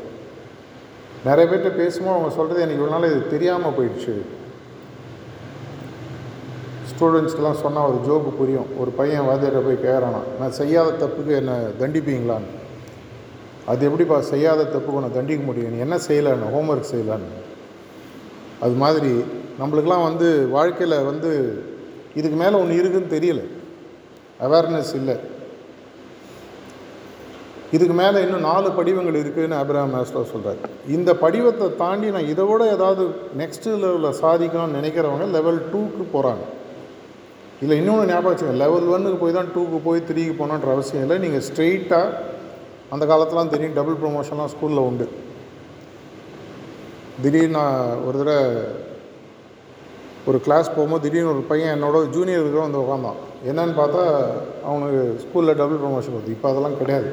நிறைய 1.28 1.46
பேர்கிட்ட 1.52 1.72
பேசும்போது 1.82 2.16
அவங்க 2.16 2.32
சொல்கிறது 2.40 2.64
எனக்கு 2.66 2.82
இவ்வளோ 2.82 2.94
நாள் 2.96 3.10
இது 3.12 3.22
தெரியாமல் 3.36 3.78
போயிடுச்சு. 3.78 4.16
ஸ்டூடெண்ட்ஸ்க்கெலாம் 6.92 7.62
சொன்னால் 7.64 7.90
ஒரு 7.90 7.98
ஜோக்கு 8.08 8.32
புரியும். 8.42 8.70
ஒரு 8.82 8.92
பையன் 9.00 9.28
வாத்தியாரை 9.30 9.64
போய் 9.66 9.84
கேட்குறானா 9.88 10.22
நான் 10.42 10.58
செய்யாத 10.60 10.96
தப்புக்கு 11.04 11.34
என்னை 11.42 11.58
தண்டிப்பீங்களான்னு? 11.82 12.54
அது 13.72 13.82
எப்படிப்பா 13.88 14.18
செய்யாத 14.34 14.70
தப்புக்கு 14.76 15.00
உன்னை 15.02 15.12
தண்டிக்க 15.18 15.44
முடியும்? 15.50 15.74
நீ 15.74 15.80
என்ன 15.88 15.98
செய்யலான்னு? 16.10 16.54
ஹோம்ஒர்க் 16.56 16.92
செய்யலான்னு? 16.94 17.32
அது 18.66 18.76
மாதிரி 18.84 19.12
நம்மளுக்கெலாம் 19.60 20.08
வந்து 20.10 20.28
வாழ்க்கையில் 20.58 21.06
வந்து 21.12 21.32
இதுக்கு 22.20 22.38
மேலே 22.44 22.56
ஒன்று 22.62 22.80
இருக்குதுன்னு 22.82 23.16
தெரியல. 23.16 23.42
அவேர்னஸ் 24.46 24.94
இல்லை. 25.00 25.16
இதுக்கு 27.76 27.96
மேலே 28.00 28.18
இன்னும் 28.26 28.46
நாலு 28.50 28.68
படிவங்கள் 28.78 29.20
இருக்குதுன்னு 29.22 29.58
அபிராம் 29.62 29.94
மேஸ்லோ 29.96 30.22
சொல்கிறார் 30.34 30.60
இந்த 30.96 31.12
படிவத்தை 31.24 31.66
தாண்டி 31.82 32.10
நான் 32.16 32.30
இதை 32.34 32.44
விட 32.50 32.62
ஏதாவது 32.76 33.04
நெக்ஸ்ட் 33.42 33.68
லெவலில் 33.84 34.20
சாதிக்கணும்னு 34.22 34.78
நினைக்கிறவங்க 34.80 35.26
லெவல் 35.38 35.60
டூக்கு 35.74 36.04
போகிறாங்க 36.14 36.46
இல்லை 37.62 37.76
இன்னொன்று 37.80 38.10
ஞாபகம் 38.10 38.32
வச்சுக்கோங்க. 38.32 38.64
லெவல் 38.64 38.90
ஒன்னுக்கு 38.94 39.20
போய் 39.22 39.38
தான் 39.38 39.52
டூக்கு 39.56 39.78
போய் 39.88 40.06
த்ரீக்கு 40.10 40.34
போகணுன்ற 40.40 40.72
அவசியம் 40.76 41.04
இல்லை. 41.06 41.18
நீங்கள் 41.24 41.46
ஸ்ட்ரெயிட்டாக 41.48 42.16
அந்த 42.94 43.04
காலத்துலாம் 43.12 43.54
தெரியும் 43.54 43.78
டபுள் 43.78 44.02
ப்ரொமோஷன்லாம் 44.04 44.52
ஸ்கூலில் 44.54 44.88
உண்டு. 44.90 45.08
திடீர்னு 47.24 47.56
நான் 47.60 48.04
ஒரு 48.08 48.18
தடவை 48.22 48.46
ஒரு 50.30 50.38
கிளாஸ் 50.46 50.68
போகும்போது 50.76 51.04
திடீர்னு 51.04 51.32
ஒரு 51.34 51.44
பையன் 51.50 51.74
என்னோட 51.76 51.98
ஜூனியர் 52.16 52.42
இருக்கிற 52.42 52.62
வந்து 52.66 52.82
உட்காந்தான் 52.84 53.20
என்னன்னு 53.50 53.76
பார்த்தா 53.82 54.02
அவனுக்கு 54.70 55.02
ஸ்கூலில் 55.24 55.58
டபுள் 55.60 55.82
ப்ரொமோஷன் 55.84 56.16
வருது 56.16 56.34
இப்போ 56.36 56.48
அதெல்லாம் 56.52 56.78
கிடையாது. 56.80 57.10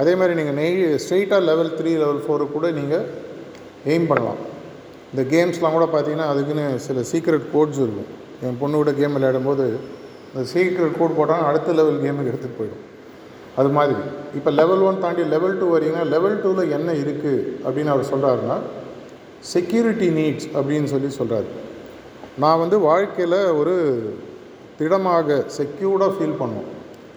அதே 0.00 0.12
மாதிரி 0.20 0.34
நீங்கள் 0.38 0.56
நெய் 0.60 0.78
ஸ்ட்ரெயிட்டாக 1.02 1.46
லெவல் 1.50 1.70
த்ரீ 1.78 1.90
லெவல் 2.02 2.22
ஃபோருக்கு 2.24 2.54
கூட 2.56 2.68
நீங்கள் 2.78 3.04
எய்ம் 3.92 4.08
பண்ணலாம். 4.10 4.40
இந்த 5.12 5.22
கேம்ஸ்லாம் 5.34 5.76
கூட 5.76 5.86
பார்த்தீங்கன்னா 5.92 6.28
அதுக்குன்னு 6.32 6.64
சில 6.86 7.00
சீக்ரெட் 7.10 7.46
கோட்ஸ் 7.52 7.82
இருக்கும். 7.84 8.10
என் 8.46 8.58
பொண்ணு 8.62 8.80
கூட 8.80 8.92
கேம் 9.00 9.16
விளையாடும்போது 9.16 9.66
இந்த 10.30 10.42
சீக்ரெட் 10.52 10.98
கோட் 11.00 11.18
போட்டால் 11.18 11.44
அடுத்த 11.50 11.76
லெவல் 11.80 12.00
கேமுக்கு 12.04 12.30
எடுத்துகிட்டு 12.32 12.60
போயிடும். 12.60 12.82
அது 13.60 13.68
மாதிரி. 13.76 13.96
இப்போ 14.38 14.50
லெவல் 14.60 14.82
ஒன் 14.88 15.02
தாண்டி 15.04 15.24
லெவல் 15.34 15.58
டூ 15.60 15.66
வரீங்கன்னா 15.74 16.04
லெவல் 16.14 16.40
டூவில் 16.44 16.72
என்ன 16.78 16.90
இருக்குது 17.02 17.44
அப்படின்னு 17.66 17.92
அவர் 17.94 18.10
சொல்கிறாருன்னா 18.12 18.56
செக்யூரிட்டி 19.52 20.08
நீட்ஸ் 20.18 20.48
அப்படின்னு 20.56 20.90
சொல்லி 20.94 21.10
சொல்கிறாரு 21.20 21.48
நான் 22.42 22.60
வந்து 22.62 22.76
வாழ்க்கையில் 22.90 23.40
ஒரு 23.60 23.74
திடமாக 24.78 25.36
செக்யூர்டாக 25.56 26.14
ஃபீல் 26.14 26.40
பண்ணும். 26.40 26.68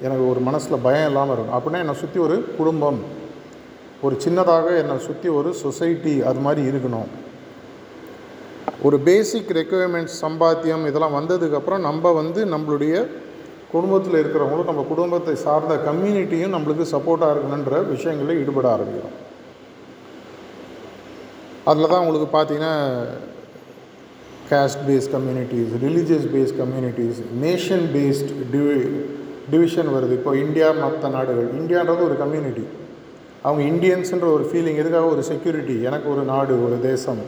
எனக்கு 0.05 0.23
ஒரு 0.31 0.39
மனசில் 0.47 0.83
பயம் 0.87 1.07
இல்லாமல் 1.09 1.35
இருக்கும். 1.35 1.57
அப்படின்னா 1.57 1.83
என்னை 1.83 1.95
சுற்றி 2.01 2.19
ஒரு 2.25 2.35
குடும்பம் 2.57 2.99
ஒரு 4.05 4.15
சின்னதாக 4.23 4.65
என்னை 4.81 4.95
சுற்றி 5.05 5.27
ஒரு 5.37 5.49
சொசைட்டி 5.61 6.13
அது 6.29 6.39
மாதிரி 6.47 6.61
இருக்கணும். 6.71 7.07
ஒரு 8.87 8.97
பேசிக் 9.07 9.53
ரெக்குயர்மெண்ட்ஸ் 9.59 10.17
சம்பாத்தியம் 10.23 10.83
இதெல்லாம் 10.89 11.17
வந்ததுக்கப்புறம் 11.19 11.81
நம்ம 11.87 12.11
வந்து 12.19 12.41
நம்மளுடைய 12.53 12.95
குடும்பத்தில் 13.71 14.19
இருக்கிறவங்களும் 14.19 14.69
நம்ம 14.71 14.83
குடும்பத்தை 14.91 15.33
சார்ந்த 15.45 15.73
கம்யூனிட்டியும் 15.87 16.53
நம்மளுக்கு 16.55 16.85
சப்போர்ட்டாக 16.91 17.33
இருக்கணுன்ற 17.33 17.79
விஷயங்களில் 17.93 18.39
ஈடுபட 18.41 18.67
ஆரம்பிக்கிறோம். 18.75 19.17
அதில் 21.71 21.91
தான் 21.93 22.03
உங்களுக்கு 22.03 22.29
பார்த்தீங்கன்னா 22.35 22.75
caste 24.49 24.81
based 24.87 25.09
communities 25.15 25.69
religious 25.87 26.25
based 26.33 26.55
communities 26.61 27.15
nation 27.43 27.85
based 27.95 28.31
TV 28.51 28.89
division 29.51 29.87
வருது. 29.87 30.11
இப்போ 30.11 30.37
இந்தியா 30.37 30.71
மற்ற 30.71 31.09
நாடுகள். 31.09 31.49
இந்தியான்றது 31.59 32.03
ஒரு 32.03 32.17
கம்யூனிட்டி 32.17 32.63
அவங்க 33.41 33.63
இந்தியன்ஸ்ன்ற 33.71 34.31
ஒரு 34.33 34.49
ஃபீலிங் 34.53 34.81
எதுக்காக 34.83 35.05
ஒரு 35.05 35.23
செக்யூரிட்டி 35.23 35.81
எனக்கு 35.81 36.11
ஒரு 36.11 36.21
நாடு 36.21 36.65
ஒரு 36.65 36.81
தேசம். 36.81 37.21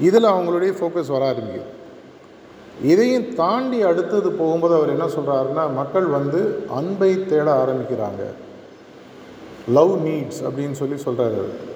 இதில் 0.00 0.24
அவங்களுடைய 0.24 0.72
ஃபோக்கஸ் 0.78 1.12
வர 1.14 1.32
ஆரம்பிக்குது. 1.32 1.68
இதையும் 2.82 3.34
தாண்டி 3.34 3.82
அடுத்தது 3.82 4.32
போகும்போது 4.32 4.74
அவர் 4.74 4.94
என்ன 4.94 5.06
சொல்கிறாருன்னா 5.06 5.74
மக்கள் 5.74 6.04
வந்து 6.04 6.40
அன்பை 6.70 7.26
தேட 7.26 7.64
ஆரம்பிக்கிறாங்க. 7.64 8.22
லவ் 9.72 10.06
நீட்ஸ் 10.06 10.42
அப்படின்னு 10.46 10.72
சொல்லி 10.72 11.02
சொல்கிறாரு 11.02 11.38
அவர். 11.42 11.72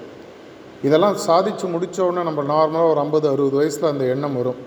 இதெல்லாம் 0.87 1.15
சாதித்து 1.15 1.67
முடித்தோடனே 1.67 2.21
நம்ம 2.27 2.43
நார்மலாக 2.51 2.91
ஒரு 2.91 2.99
ஐம்பது 2.99 3.27
அறுபது 3.31 3.55
வயசில் 3.59 3.91
அந்த 3.91 4.05
எண்ணம் 4.13 4.37
வரும். 4.39 4.59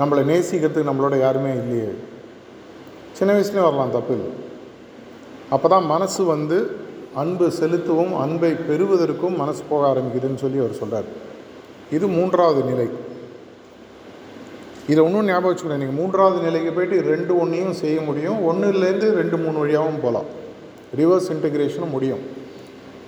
நம்மளை 0.00 0.22
நேசிக்கிறதுக்கு 0.30 0.90
நம்மளோட 0.90 1.18
யாருமே 1.18 1.52
இல்லையே. 1.60 1.92
சின்ன 3.18 3.30
வயசுலேயும் 3.34 3.68
வரலாம் 3.68 3.94
தப்பு 3.96 4.12
இல்லை. 4.16 4.30
அப்போ 5.54 5.68
தான் 5.68 5.86
மனசு 5.86 6.24
வந்து 6.24 6.58
அன்பு 7.14 7.46
செலுத்தவும் 7.50 8.14
அன்பை 8.24 8.50
பெறுவதற்கும் 8.68 9.36
மனசு 9.36 9.62
போக 9.68 9.82
ஆரம்பிக்குதுன்னு 9.92 10.42
சொல்லி 10.44 10.58
அவர் 10.58 10.80
சொல்கிறார் 10.80 11.08
இது 11.96 12.06
மூன்றாவது 12.08 12.62
நிலை. 12.70 12.88
இதை 14.92 15.00
ஒன்றும் 15.04 15.28
ஞாபகம் 15.30 15.50
வச்சுக்கணும். 15.50 15.80
நீங்கள் 15.82 16.00
மூன்றாவது 16.00 16.38
நிலைக்கு 16.46 16.70
போயிட்டு 16.72 16.98
ரெண்டு 17.12 17.32
ஒன்றையும் 17.40 17.78
செய்ய 17.82 18.00
முடியும். 18.00 18.38
ஒன்றுலேருந்து 18.50 19.08
ரெண்டு 19.20 19.36
மூணு 19.36 19.58
வழியாகவும் 19.58 20.02
போகலாம். 20.04 20.28
ரிவர்ஸ் 21.00 21.30
இன்டகிரேஷனும் 21.34 21.94
முடியும். 21.96 22.22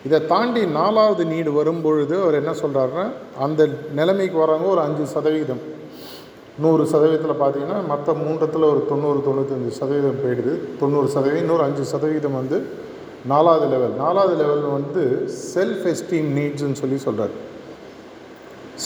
இதை 0.06 0.26
தாண்டி 0.26 0.66
நாலாவது 0.66 1.24
நீடு 1.24 1.52
வரும்பொழுது 1.52 2.22
அவர் 2.22 2.38
என்ன 2.40 2.52
சொல்கிறாருன்னா 2.62 3.04
அந்த 3.38 3.68
நிலைமைக்கு 3.94 4.38
வராங்க 4.38 4.66
ஒரு 4.66 4.80
அஞ்சு 4.80 5.06
சதவீதம். 5.06 5.62
நூறு 6.58 6.84
சதவீதத்தில் 6.84 7.42
பார்த்தீங்கன்னா 7.42 7.86
மற்ற 7.88 8.12
மூன்றத்தில் 8.12 8.70
ஒரு 8.70 8.86
தொண்ணூறு 8.88 9.20
தொண்ணூத்தஞ்சு 9.26 9.68
சதவீதம் 9.68 10.22
போயிடுது. 10.22 10.54
தொண்ணூறு 10.80 11.08
சதவீதம் 11.08 11.42
இன்னொரு 11.42 11.62
அஞ்சு 11.62 11.84
சதவீதம் 11.84 12.32
வந்து 12.32 12.58
நாலாவது 13.26 13.66
லெவல் 13.66 13.94
நாலாவது 13.94 14.34
லெவல் 14.36 14.64
வந்து 14.78 15.02
செல்ஃப் 15.54 15.86
எஸ்டீம் 15.92 16.28
நீட்ஸ்ன்னு 16.38 16.80
சொல்லி 16.82 16.98
சொல்கிறார் 16.98 17.34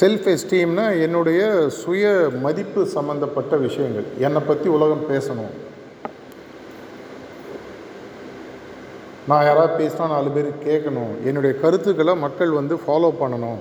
செல்ஃப் 0.01 0.27
எஸ்டீம்னா 0.33 0.87
என்னுடைய 1.03 1.69
சுய 1.69 2.29
மதிப்பு 2.43 2.87
சம்மந்தப்பட்ட 2.87 3.57
விஷயங்கள். 3.57 4.05
என்னை 4.19 4.43
பற்றி 4.47 4.69
உலகம் 4.69 5.05
பேசணும். 5.11 5.53
நான் 9.29 9.45
யாராவது 9.45 9.75
பேசினா 9.81 10.07
நாலு 10.15 10.31
பேர் 10.35 10.49
கேட்கணும். 10.65 11.13
என்னுடைய 11.29 11.53
கருத்துக்களை 11.61 12.15
மக்கள் 12.25 12.51
வந்து 12.51 12.75
ஃபாலோ 12.75 13.11
பண்ணணும். 13.21 13.61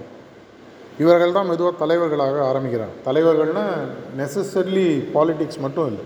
இவர்கள் 1.04 1.36
தான் 1.38 1.48
மெதுவாக 1.48 1.76
தலைவர்களாக 1.82 2.42
ஆரம்பிக்கிறாங்க. 2.50 2.96
தலைவர்கள்னால் 3.06 3.76
நெசசரிலி 4.20 4.90
பாலிட்டிக்ஸ் 5.14 5.62
மட்டும் 5.66 5.88
இல்லை. 5.92 6.04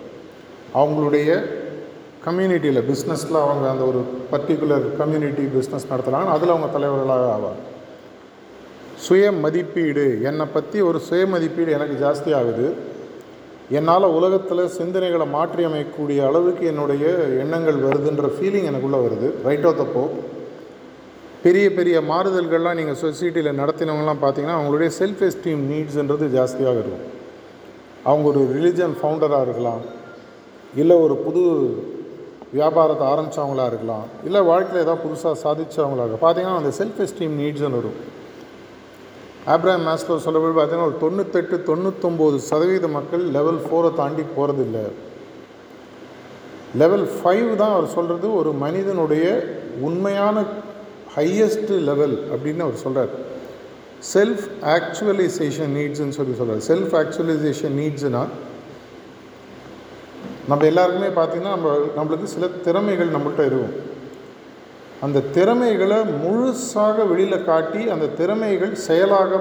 அவங்களுடைய 0.82 1.30
கம்யூனிட்டியில் 2.26 2.88
பிஸ்னஸில் 2.90 3.40
அவங்க 3.46 3.66
அந்த 3.74 3.84
ஒரு 3.84 4.00
பர்டிகுலர் 4.32 4.86
கம்யூனிட்டி 5.02 5.44
பிஸ்னஸ் 5.56 5.90
நடத்துகிறாங்க 5.92 6.30
அதில் 6.36 6.54
அவங்க 6.54 6.70
தலைவர்களாக 6.78 7.28
ஆவாங்க. 7.36 7.62
சுய 9.06 9.32
மதிப்பீடு 9.32 10.06
என்னை 10.30 10.46
பற்றி 10.54 10.78
ஒரு 10.82 11.00
சுய 11.00 11.26
மதிப்பீடு 11.34 11.72
எனக்கு 11.78 11.96
ஜாஸ்தி 12.06 12.32
ஆகுது. 12.40 12.68
என்னால் 13.70 14.14
உலகத்தில் 14.18 14.74
சிந்தனைகளை 14.78 15.26
மாற்றி 15.30 15.64
அமைக்கக்கூடிய 15.66 16.20
அளவுக்கு 16.28 16.66
என்னுடைய 16.66 17.06
எண்ணங்கள் 17.44 17.80
வருதுன்ற 17.88 18.28
ஃபீலிங் 18.36 18.68
எனக்குள்ளே 18.70 19.00
வருது. 19.06 19.30
ரைட் 19.48 19.66
ஆஃப் 19.66 19.80
தப்போ 19.80 20.04
பெரிய 21.44 21.74
பெரிய 21.74 22.02
மாறுதல்கள்லாம் 22.12 22.78
நீங்கள் 22.80 23.00
சொசைட்டியில் 23.02 23.60
நடத்தினவங்கலாம் 23.62 24.22
பார்த்தீங்கன்னா 24.24 24.58
அவங்களுடைய 24.60 24.90
செல்ஃப் 25.00 25.22
எஸ்டீம் 25.28 25.62
நீட்ஸ்ன்றது 25.72 26.26
ஜாஸ்தியாக 26.38 26.80
இருக்கும். 26.82 27.06
அவங்க 28.04 28.26
ஒரு 28.32 28.42
ரிலிஜன் 28.56 28.96
ஃபவுண்டராக 29.02 29.42
இருக்கலாம். 29.42 29.82
இல்லை 30.76 30.96
ஒரு 30.96 31.16
புது 31.16 31.44
வியாபாரத்தை 32.54 33.08
ஆரம்பித்தவங்களாக 33.08 33.72
இருக்கலாம். 33.72 34.06
இல்லை 34.26 34.42
வாழ்க்கையில் 34.42 34.84
ஏதாவது 34.86 35.04
புதுசாக 35.08 35.36
சாதித்தவங்களாக 35.46 36.06
இருக்கலாம். 36.06 36.26
பார்த்தீங்கன்னா 36.26 36.62
அந்த 36.62 36.72
செல்ஃப் 36.80 37.02
எஸ்டீம் 37.06 37.36
நீட்ஸ்னு 37.42 37.80
வரும். 37.80 38.00
ஆப்ராம் 39.54 39.86
மேஸ்லோ 39.88 40.16
சொல்லப்படி 40.24 40.56
பார்த்தீங்கன்னா 40.56 40.90
ஒரு 40.92 40.98
தொண்ணூத்தெட்டு 41.04 41.58
தொண்ணூத்தொம்பது 41.70 42.38
சதவீத 42.50 42.88
மக்கள் 42.88 43.24
லெவல் 43.32 43.60
ஃபோரை 43.66 43.94
தாண்டி 43.94 44.24
போகிறதில்ல 44.38 44.80
லெவல் 46.76 47.06
ஃபைவ் 47.08 47.56
தான் 47.56 47.74
அவர் 47.74 47.94
சொல்கிறது 47.94 48.34
ஒரு 48.34 48.52
மனிதனுடைய 48.54 49.26
உண்மையான 49.82 50.46
ஹையஸ்ட் 51.16 51.72
லெவல் 51.90 52.18
அப்படின்னு 52.34 52.66
அவர் 52.66 52.84
சொல்கிறார் 52.84 53.14
செல்ஃப் 54.14 54.46
ஆக்சுவலைசேஷன் 54.76 55.74
நீட்ஸ்ன்னு 55.78 56.18
சொல்லி 56.20 56.36
சொல்கிறார் 56.36 56.66
செல்ஃப் 56.68 56.94
ஆக்சுவலைசேஷன் 57.02 57.78
நீட்ஸ்னால் 57.82 58.34
நம்ம 60.48 60.66
எல்லாருக்குமே 60.66 61.08
பார்த்திங்கன்னா 61.08 61.54
நம்ம 61.56 61.70
நம்மளுக்கு 61.98 62.34
சில 62.36 62.48
திறமைகள் 62.48 63.16
நம்மள்கிட்ட 63.16 63.46
இருக்கும். 63.46 63.74
அந்த 65.06 65.20
திறமைகளை 65.20 65.98
முழுசாக 66.24 67.08
வெளியில் 67.10 67.46
காட்டி 67.46 67.90
அந்த 67.90 68.06
திறமைகள் 68.20 68.76
செயலாக 68.76 69.32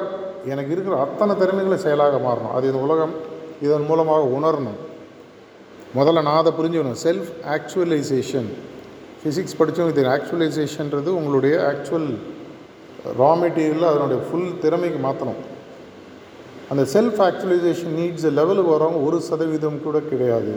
எனக்கு 0.52 0.72
இருக்கிற 0.72 1.00
அத்தனை 1.00 1.36
திறமைகளை 1.36 1.78
செயலாக 1.78 2.16
மாறணும். 2.16 2.54
அது 2.56 2.66
இந்த 2.66 2.78
உலகம் 2.78 3.14
இதன் 3.62 3.86
மூலமாக 3.88 4.28
உணரணும். 4.38 4.78
முதல்ல 5.96 6.22
நான் 6.26 6.40
அதை 6.42 6.52
புரிஞ்சுக்கணும். 6.58 6.98
செல்ஃப் 7.04 7.30
ஆக்சுவலைசேஷன் 7.54 8.48
ஃபிசிக்ஸ் 9.20 9.58
படித்தவங்க 9.58 9.94
இது 9.94 10.04
ஆக்சுவலைசேஷன்றது 10.16 11.10
உங்களுடைய 11.18 11.54
ஆக்சுவல் 11.70 12.08
ரா 13.20 13.32
மெட்டீரியலில் 13.42 13.90
அதனுடைய 13.92 14.22
ஃபுல் 14.26 14.50
திறமைக்கு 14.60 14.98
மாற்றணும் 15.08 15.40
அந்த 16.70 16.82
செல்ஃப் 16.94 17.20
ஆக்சுவலைசேஷன் 17.28 17.94
நீட்ஸ் 17.98 18.26
லெவலுக்கு 18.38 18.70
வரவங்க 18.76 19.04
ஒரு 19.04 19.20
சதவீதம் 19.20 19.82
கூட 19.82 19.98
கிடையாது. 20.00 20.54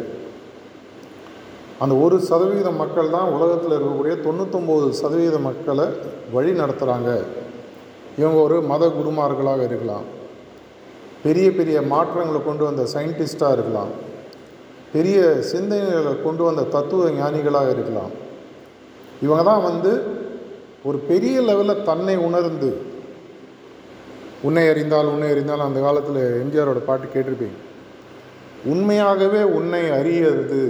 அந்த 1.83 1.93
ஒரு 2.03 2.15
சதவிகித 2.29 2.69
மக்கள் 2.79 3.13
தான் 3.15 3.33
உலகத்தில் 3.35 3.75
இருக்கக்கூடிய 3.75 4.15
தொண்ணூத்தொம்பது 4.25 4.87
சதவீத 5.01 5.37
மக்களை 5.47 5.85
வழி 6.35 6.51
நடத்துகிறாங்க 6.61 7.09
இவங்க 8.19 8.39
ஒரு 8.47 8.57
மத 8.71 8.83
குருமார்களாக 8.97 9.61
இருக்கலாம். 9.69 10.05
பெரிய 11.25 11.47
பெரிய 11.59 11.77
மாற்றங்களை 11.93 12.39
கொண்டு 12.47 12.63
வந்த 12.67 12.83
சயின்டிஸ்டாக 12.93 13.55
இருக்கலாம். 13.57 13.91
பெரிய 14.93 15.19
சிந்தனைகளை 15.51 16.13
கொண்டு 16.25 16.43
வந்த 16.47 16.61
தத்துவ 16.75 17.09
ஞானிகளாக 17.19 17.73
இருக்கலாம். 17.75 18.11
இவங்க 19.25 19.43
தான் 19.51 19.65
வந்து 19.69 19.91
ஒரு 20.89 20.97
பெரிய 21.09 21.37
லெவலில் 21.47 21.85
தன்னை 21.89 22.17
உணர்ந்து 22.27 22.69
உன்னை 24.47 24.65
அறிந்தால் 24.73 25.11
உன்னை 25.13 25.29
அறிந்தால் 25.33 25.67
அந்த 25.67 25.79
காலத்தில் 25.87 26.21
எம்ஜிஆரோட 26.43 26.81
பாட்டு 26.89 27.07
கேட்டிருப்பீங்க. 27.13 27.57
உண்மையாகவே 28.71 29.41
உன்னை 29.57 29.83
அறியறது 29.97 30.61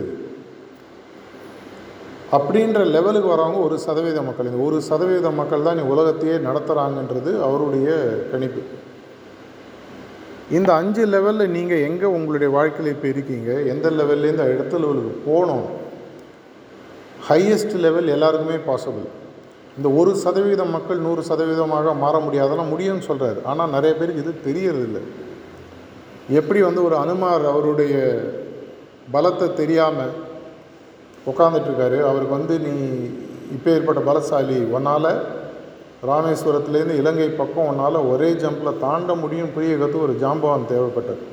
அப்படின்ற 2.38 2.80
லெவலுக்கு 2.96 3.30
வரவங்க 3.34 3.60
ஒரு 3.68 3.76
சதவீத 3.86 4.20
மக்கள். 4.28 4.50
இந்த 4.50 4.62
ஒரு 4.68 4.78
சதவீத 4.90 5.28
மக்கள் 5.40 5.66
தான் 5.68 5.78
நீ 5.80 5.84
உலகத்தையே 5.94 6.36
நடத்துகிறாங்கன்றது 6.48 7.32
அவருடைய 7.48 7.88
கணிப்பு. 8.32 8.62
இந்த 10.58 10.70
அஞ்சு 10.82 11.04
லெவலில் 11.14 11.54
நீங்கள் 11.56 11.84
எங்கே 11.88 12.08
உங்களுடைய 12.18 12.50
வாழ்க்கையில் 12.58 12.94
இப்போ 12.94 13.08
இருக்கீங்க? 13.14 13.50
எந்த 13.74 13.88
லெவல்லேருந்து 14.00 14.46
அடுத்த 14.46 14.82
லெவலுக்கு 14.84 15.14
போகணும் 15.28 15.66
ஹையஸ்ட் 17.30 17.76
லெவல் 17.86 18.14
எல்லாருக்குமே 18.16 18.60
பாசிபிள் 18.70 19.08
இந்த 19.78 19.90
ஒரு 20.00 20.12
சதவீதம் 20.24 20.74
மக்கள் 20.76 21.04
நூறு 21.08 21.22
சதவீதமாக 21.32 21.92
மாற 22.04 22.16
முடியாதெல்லாம் 22.24 22.72
முடியும்னு 22.74 23.08
சொல்கிறாரு 23.10 23.40
ஆனால் 23.50 23.74
நிறைய 23.76 23.92
பேருக்கு 24.00 24.24
இது 24.24 24.34
தெரியறதில்லை. 24.48 25.04
எப்படி 26.40 26.60
வந்து 26.70 26.82
ஒரு 26.88 26.96
அனுமார் 27.04 27.46
அவருடைய 27.52 27.94
பலத்தை 29.14 29.48
தெரியாமல் 29.62 30.16
உட்காந்துட்ருக்காரு 31.26 31.98
அவருக்கு 32.10 32.38
வந்து 32.38 32.56
நீ 32.60 32.74
இப்போ 33.56 33.70
ஏற்பட்ட 33.72 34.02
பலசாலி 34.10 34.58
உன்னால் 34.76 35.12
ராமேஸ்வரத்துலேருந்து 36.10 37.00
இலங்கை 37.02 37.30
பக்கம் 37.30 37.70
உன்னால் 37.72 38.08
ஒரே 38.12 38.30
ஜம்பில் 38.44 38.80
தாண்ட 38.84 39.14
முடியும் 39.16 39.54
புரிய 39.56 39.78
கற்று 39.78 40.04
ஒரு 40.06 40.14
ஜாம்பவான் 40.22 40.70
தேவைப்பட்டது. 40.72 41.24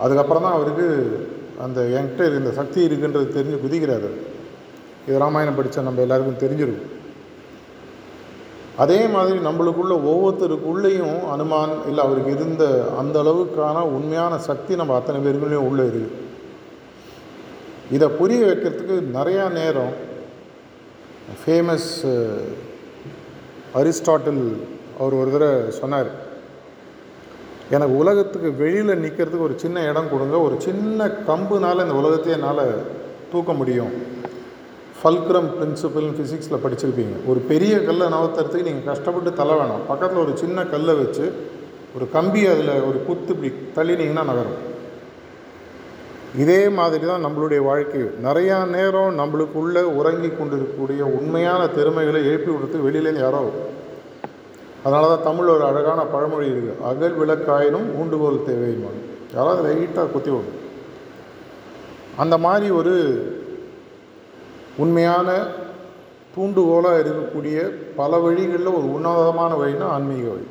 அதுக்கப்புறம் 0.00 0.42
தான் 0.42 0.56
அவருக்கு 0.58 0.86
அந்த 1.64 1.80
என்கிட்ட 1.98 2.40
இந்த 2.40 2.52
சக்தி 2.58 2.80
இருக்குன்றது 2.88 3.36
தெரிஞ்சு 3.36 3.58
குதிக்கிறாரு 3.64 4.10
இது 5.06 5.22
ராமாயணம் 5.24 5.58
படித்தா 5.58 5.86
நம்ம 5.88 6.02
எல்லாருக்கும் 6.06 6.42
தெரிஞ்சிருக்கும். 6.42 6.90
அதே 8.82 9.00
மாதிரி 9.14 9.38
நம்மளுக்குள்ள 9.46 9.94
ஒவ்வொருத்தருக்குள்ளேயும் 10.10 11.18
அனுமான் 11.32 11.74
இல்லை 11.88 12.04
அவருக்கு 12.04 12.30
இருந்த 12.36 12.64
அந்த 13.00 13.16
அளவுக்கான 13.22 13.80
உண்மையான 13.96 14.38
சக்தி 14.48 14.74
நம்ம 14.80 14.94
அத்தனை 14.98 15.18
பேருக்குள்ளேயும் 15.24 15.68
உள்ளே 15.70 15.84
இருக்குது 15.84 16.21
இதை 17.96 18.06
புரிய 18.20 18.40
வைக்கிறதுக்கு 18.48 18.96
நிறையா 19.18 19.44
நேரம் 19.58 19.94
ஃபேமஸ் 21.40 21.90
அரிஸ்டாட்டில் 23.80 24.44
அவர் 25.00 25.18
ஒரு 25.20 25.30
தடவை 25.34 25.58
சொன்னார் 25.80 26.10
எனக்கு 27.74 27.94
உலகத்துக்கு 28.02 28.48
வெளியில் 28.62 29.02
நிற்கிறதுக்கு 29.04 29.46
ஒரு 29.48 29.54
சின்ன 29.64 29.84
இடம் 29.90 30.10
கொடுங்க 30.12 30.36
ஒரு 30.46 30.56
சின்ன 30.66 31.06
கம்புனால் 31.28 31.84
இந்த 31.84 31.94
உலகத்தையே 32.00 32.34
என்னால் 32.38 32.64
தூக்க 33.32 33.52
முடியும். 33.60 33.92
ஃபல்க்ரம் 34.98 35.48
பிரின்சிபல் 35.58 36.10
ஃபிசிக்ஸில் 36.16 36.62
படிச்சிருப்பீங்க. 36.64 37.14
ஒரு 37.30 37.40
பெரிய 37.52 37.74
கல்லை 37.86 38.06
நவத்துறதுக்கு 38.16 38.68
நீங்கள் 38.68 38.88
கஷ்டப்பட்டு 38.90 39.30
தலை 39.40 39.54
வேணாம். 39.60 39.86
பக்கத்தில் 39.90 40.24
ஒரு 40.24 40.34
சின்ன 40.42 40.64
கல்லை 40.74 40.94
வச்சு 41.00 41.24
ஒரு 41.96 42.06
கம்பி 42.16 42.42
அதில் 42.52 42.74
ஒரு 42.88 42.98
குத்து 43.06 43.32
இப்படி 43.34 43.50
தள்ளினீங்கன்னா 43.78 44.24
நகரும். 44.30 44.60
இதே 46.40 46.68
மாதிரி 46.76 47.04
தான் 47.06 47.24
நம்மளுடைய 47.24 47.60
வாழ்க்கை. 47.68 48.02
நிறையா 48.26 48.58
நேரம் 48.74 49.18
நம்மளுக்குள்ளே 49.20 49.82
உறங்கி 49.98 50.30
கொண்டிருக்கக்கூடிய 50.30 51.00
உண்மையான 51.18 51.66
திறமைகளை 51.66 52.20
எழுப்பி 52.28 52.50
விடுறதுக்கு 52.50 52.86
வெளியிலேருந்து 52.88 53.24
யாரோ. 53.24 53.42
அதனால 54.84 55.08
தான் 55.08 55.26
தமிழ் 55.26 55.46
ஒரு 55.46 55.64
அழகான 55.64 56.00
பழமொழி 56.04 56.48
இருக்குது 56.52 56.80
அகல் 56.90 57.18
விளக்காயினும் 57.20 57.88
ஊண்டுகோல் 58.00 58.46
தேவையுமா 58.48 58.92
யாராவது 59.34 59.62
லைட்டாக 59.66 60.10
குத்தி 60.12 60.30
விடும் 60.30 60.58
அந்த 62.16 62.38
மாதிரி 62.38 62.70
ஒரு 62.70 62.94
உண்மையான 64.76 65.28
தூண்டுகோலாக 66.36 67.02
இருக்கக்கூடிய 67.04 67.56
பல 67.96 68.18
வழிகளில் 68.18 68.76
ஒரு 68.78 68.88
உன்னதமான 68.96 69.52
வழினா 69.54 69.86
ஆன்மீக 69.96 70.26
வழி. 70.28 70.46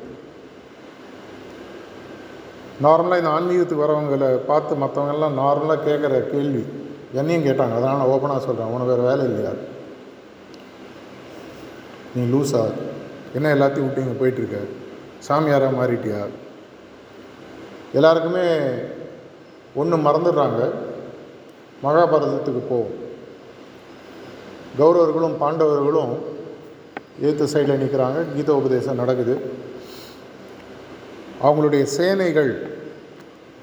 நார்மலாக 2.82 3.18
இந்த 3.18 3.28
ஆன்மீகத்துக்கு 3.28 3.84
வரவங்களை 3.84 4.36
பார்த்து 4.36 4.74
மற்றவங்கெல்லாம் 4.74 5.38
நார்மலாக 5.38 5.86
கேட்குற 5.86 6.30
கேள்வி. 6.30 6.64
என்னையும் 7.12 7.44
கேட்டாங்க. 7.44 7.74
அதனால் 7.76 7.96
நான் 7.96 8.06
ஓப்பனாக 8.06 8.38
சொல்கிறேன் 8.38 8.72
உனக்கு 8.72 8.86
வேறு 8.86 9.02
வேலை 9.02 9.24
இல்லையா? 9.24 9.50
நீ 12.14 12.36
லூஸா 12.36 12.70
என்ன 13.34 13.54
எல்லாத்தையும் 13.54 13.94
விட்டு 13.94 14.04
இங்கே 14.04 14.24
போயிட்டுருக்க? 14.24 14.58
சாமியாராக 15.18 15.76
மாறிட்டியா? 15.80 16.26
எல்லாருக்குமே 17.92 18.44
ஒன்று 19.74 19.96
மறந்துடுறாங்க. 19.96 20.70
மகாபாரதத்துக்கு 21.82 22.62
போ. 22.68 22.86
கௌரவர்களும் 24.78 25.38
பாண்டவர்களும் 25.40 26.12
ஏற்று 27.20 27.44
சைடில் 27.44 27.82
நிற்கிறாங்க 27.82 28.34
கீத 28.34 28.54
உபதேசம் 28.54 28.94
நடக்குது. 28.94 29.50
அவங்களுடைய 31.42 31.82
சேனைகள் 31.82 32.71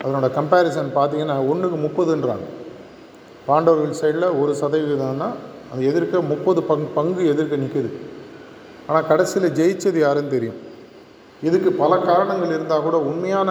அதனோட 0.01 0.27
கம்பேரிசன் 0.39 0.89
பார்த்தீங்கன்னா 0.97 1.37
ஒன்றுக்கு 1.51 1.77
முப்பதுன்றாங்க. 1.85 2.47
பாண்டவர்கள் 3.47 3.99
சைடில் 4.01 4.37
ஒரு 4.41 4.51
சதவீதம்னா 4.61 5.29
அது 5.71 5.81
எதிர்க்க 5.91 6.21
முப்பது 6.31 6.59
பங் 6.69 6.85
பங்கு 6.97 7.21
எதிர்க்க 7.33 7.63
நிற்குது 7.63 7.89
ஆனால் 8.87 9.07
கடைசியில் 9.09 9.55
ஜெயிச்சது 9.59 9.99
யாருன்னு 10.03 10.35
தெரியும். 10.35 10.59
இதுக்கு 11.47 11.69
பல 11.81 11.91
காரணங்கள் 12.09 12.53
இருந்தால் 12.55 12.85
கூட 12.87 12.97
உண்மையான 13.09 13.49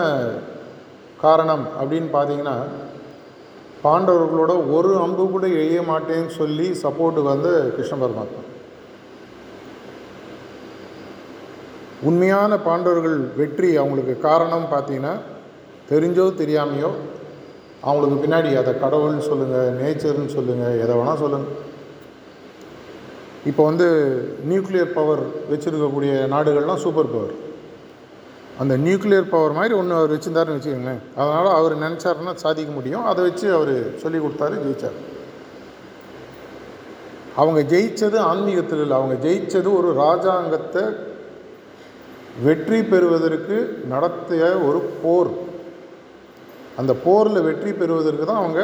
காரணம் 1.25 1.65
அப்படின்னு 1.81 2.09
பார்த்தீங்கன்னா 2.17 2.57
பாண்டவர்களோட 3.85 4.53
ஒரு 4.77 4.91
அம்பு 5.05 5.25
கூட 5.33 5.47
எழிய 5.63 5.81
மாட்டேன்னு 5.91 6.33
சொல்லி 6.41 6.67
சப்போர்ட்டுக்கு 6.85 7.33
வந்து 7.35 7.53
கிருஷ்ண 7.77 7.97
பரமாத்மா. 8.03 8.43
உண்மையான 12.09 12.59
பாண்டவர்கள் 12.69 13.19
வெற்றி 13.41 13.71
அவங்களுக்கு 13.83 14.15
காரணம் 14.29 14.67
பார்த்தீங்கன்னா 14.75 15.15
தெரிஞ்சோ 15.91 16.27
தெரியாமையோ 16.43 16.91
அவங்களுக்கு 17.81 18.17
பின்னாடி 18.25 18.51
அதை 18.61 18.73
கடவுள்னு 18.85 19.29
சொல்லுங்கள் 19.31 19.75
நேச்சர்னு 19.81 20.37
சொல்லுங்கள் 20.37 20.79
எதை 20.85 20.95
வேணால் 20.97 21.23
சொல்லுங்கள் 21.25 21.67
இப்போ 23.49 23.63
வந்து 23.65 23.87
நியூக்ளியர் 24.49 24.97
பவர் 24.97 25.23
வச்சுருக்கக்கூடிய 25.51 26.13
நாடுகள்லாம் 26.33 26.83
சூப்பர் 26.85 27.13
பவர். 27.13 27.35
அந்த 28.63 28.75
நியூக்ளியர் 28.77 29.31
பவர் 29.35 29.53
மாதிரி 29.59 29.75
ஒன்று 29.75 29.99
அவர் 29.99 30.13
வச்சுருந்தாருன்னு 30.15 30.57
வச்சுக்கோங்களேன். 30.57 31.03
அதனால் 31.21 31.51
அவர் 31.59 31.75
நினச்சாருன்னா 31.85 32.35
சாதிக்க 32.35 32.73
முடியும். 32.73 33.05
அதை 33.05 33.21
வச்சு 33.29 33.47
அவர் 33.59 33.75
சொல்லி 34.03 34.19
கொடுத்தாரு 34.19 34.57
ஜெயிச்சார். 34.65 34.99
அவங்க 37.41 37.61
ஜெயித்தது 37.75 38.19
ஆன்மீகத்தில் 38.31 38.83
இல்லை. 38.85 38.97
அவங்க 39.01 39.17
ஜெயித்தது 39.29 39.69
ஒரு 39.81 39.91
ராஜாங்கத்தை 40.05 40.85
வெற்றி 42.47 42.81
பெறுவதற்கு 42.83 43.57
நடத்திய 43.93 44.43
ஒரு 44.69 44.81
போர். 45.03 45.31
அந்த 46.81 46.93
போரில் 47.05 47.47
வெற்றி 47.47 47.71
பெறுவதற்கு 47.81 48.25
தான் 48.31 48.43
அவங்க 48.43 48.61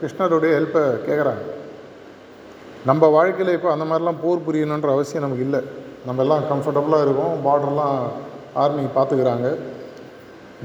கிருஷ்ணருடைய 0.00 0.50
ஹெல்ப்பை 0.56 0.82
கேட்குறாங்க 1.06 1.42
நம்ம 2.88 3.08
வாழ்க்கையில் 3.14 3.56
இப்போ 3.56 3.70
அந்த 3.72 3.84
மாதிரிலாம் 3.88 4.20
போர் 4.22 4.44
புரியணுன்ற 4.44 4.90
அவசியம் 4.96 5.24
நமக்கு 5.24 5.44
இல்லை. 5.46 5.60
நம்ம 6.06 6.22
எல்லாம் 6.24 6.44
கம்ஃபர்டபுளாக 6.50 7.04
இருக்கோம். 7.06 7.34
பார்டர்லாம் 7.46 7.98
ஆர்மி 8.62 8.84
பார்த்துக்கிறாங்க 8.94 9.48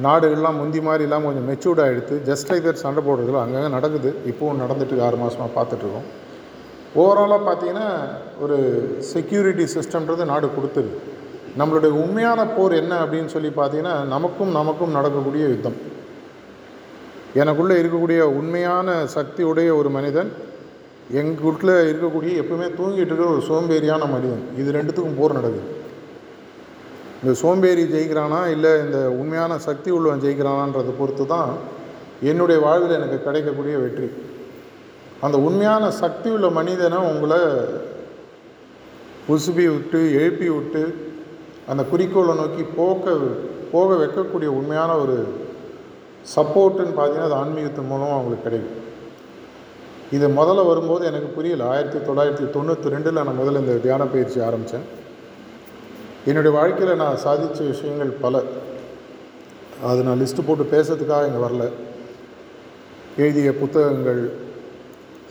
நாடுகள்லாம் 0.05 0.59
முந்தி 0.61 0.79
மாதிரி 0.85 1.03
இல்லாமல் 1.07 1.29
கொஞ்சம் 1.29 1.49
மெச்சூர்ட் 1.51 1.81
ஆகிடுத்து 1.85 2.15
ஜஸ்ட் 2.29 2.49
லைக் 2.51 2.65
தட் 2.67 2.83
சண்டை 2.83 3.01
போடுறதுல 3.07 3.41
அங்கங்கே 3.41 3.71
நடக்குது. 3.75 4.09
இப்போவும் 4.31 4.61
நடந்துட்டு 4.63 5.03
ஆறு 5.07 5.17
மாதமாக 5.23 5.51
பார்த்துட்ருக்கோம் 5.57 6.07
ஓவராலாக 7.01 7.41
பார்த்தீங்கன்னா 7.47 7.89
ஒரு 8.43 8.57
செக்யூரிட்டி 9.11 9.65
சிஸ்டம்ன்றது 9.75 10.29
நாடு 10.31 10.49
கொடுத்துரு 10.57 10.91
நம்மளுடைய 11.59 11.91
உண்மையான 12.03 12.45
போர் 12.55 12.73
என்ன 12.81 12.93
அப்படின்னு 13.03 13.33
சொல்லி 13.35 13.51
பார்த்தீங்கன்னா 13.59 13.95
நமக்கும் 14.15 14.55
நமக்கும் 14.59 14.95
நடக்கக்கூடிய 14.97 15.45
யுத்தம். 15.53 15.77
எனக்குள்ளே 17.41 17.75
இருக்கக்கூடிய 17.81 18.21
உண்மையான 18.39 18.89
சக்தி 19.15 19.43
உடைய 19.51 19.69
ஒரு 19.79 19.89
மனிதன் 19.95 20.29
எங்களுக்குள்ளே 21.19 21.75
இருக்கக்கூடிய 21.91 22.33
எப்பவுமே 22.41 22.67
தூங்கிட்டு 22.77 23.11
இருக்கிற 23.11 23.29
ஒரு 23.33 23.41
சோம்பேறியான 23.49 24.03
மனிதன். 24.13 24.43
இது 24.61 24.69
ரெண்டுத்துக்கும் 24.77 25.19
போர் 25.19 25.37
நடக்குது. 25.37 25.71
இந்த 27.21 27.33
சோம்பேறி 27.41 27.83
ஜெயிக்கிறானா 27.93 28.39
இல்லை 28.55 28.71
இந்த 28.85 28.99
உண்மையான 29.19 29.57
சக்தி 29.67 29.89
உள்ளவன் 29.97 30.23
ஜெயிக்கிறானான்றதை 30.25 30.93
பொறுத்து 30.97 31.25
தான் 31.33 31.51
என்னுடைய 32.31 32.57
வாழ்வில் 32.65 32.97
எனக்கு 32.99 33.19
கிடைக்கக்கூடிய 33.27 33.75
வெற்றி. 33.83 34.07
அந்த 35.25 35.37
உண்மையான 35.47 35.83
சக்தி 36.01 36.29
உள்ள 36.35 36.47
மனிதனை 36.59 36.97
உங்களை 37.11 37.41
உசுப்பி 39.33 39.65
விட்டு 39.73 39.99
எழுப்பி 40.19 40.47
விட்டு 40.55 40.83
அந்த 41.71 41.83
குறிக்கோளை 41.91 42.33
நோக்கி 42.41 42.63
போக்க 42.77 43.13
போக 43.71 43.89
வைக்கக்கூடிய 44.01 44.49
உண்மையான 44.59 44.91
ஒரு 45.03 45.15
சப்போர்ட்டுன்னு 46.33 46.93
பார்த்தீங்கன்னா 46.97 47.29
அது 47.29 47.39
ஆன்மீகத்தின் 47.41 47.89
மூலமாக 47.91 48.15
அவங்களுக்கு 48.17 48.47
கிடைக்கும். 48.47 48.81
இது 50.15 50.25
முதல்ல 50.39 50.63
வரும்போது 50.69 51.03
எனக்கு 51.09 51.29
புரியல. 51.37 51.63
ஆயிரத்தி 51.73 51.99
தொள்ளாயிரத்தி 52.07 52.45
தொண்ணூற்றி 52.55 52.93
ரெண்டில் 52.93 53.17
நான் 53.17 53.39
முதல்ல 53.41 53.61
இந்த 53.63 53.75
தியான 53.85 54.05
பயிற்சி 54.13 54.39
ஆரம்பித்தேன். 54.47 54.85
என்னுடைய 56.29 56.51
வாழ்க்கையில் 56.57 57.01
நான் 57.03 57.21
சாதித்த 57.25 57.59
விஷயங்கள் 57.73 58.11
பல. 58.23 58.43
அது 59.89 60.01
நான் 60.07 60.21
லிஸ்ட்டு 60.21 60.45
போட்டு 60.47 60.65
பேசுறதுக்காக 60.75 61.29
இங்கே 61.29 61.43
வரல. 61.45 61.65
எழுதிய 63.23 63.51
புத்தகங்கள் 63.61 64.23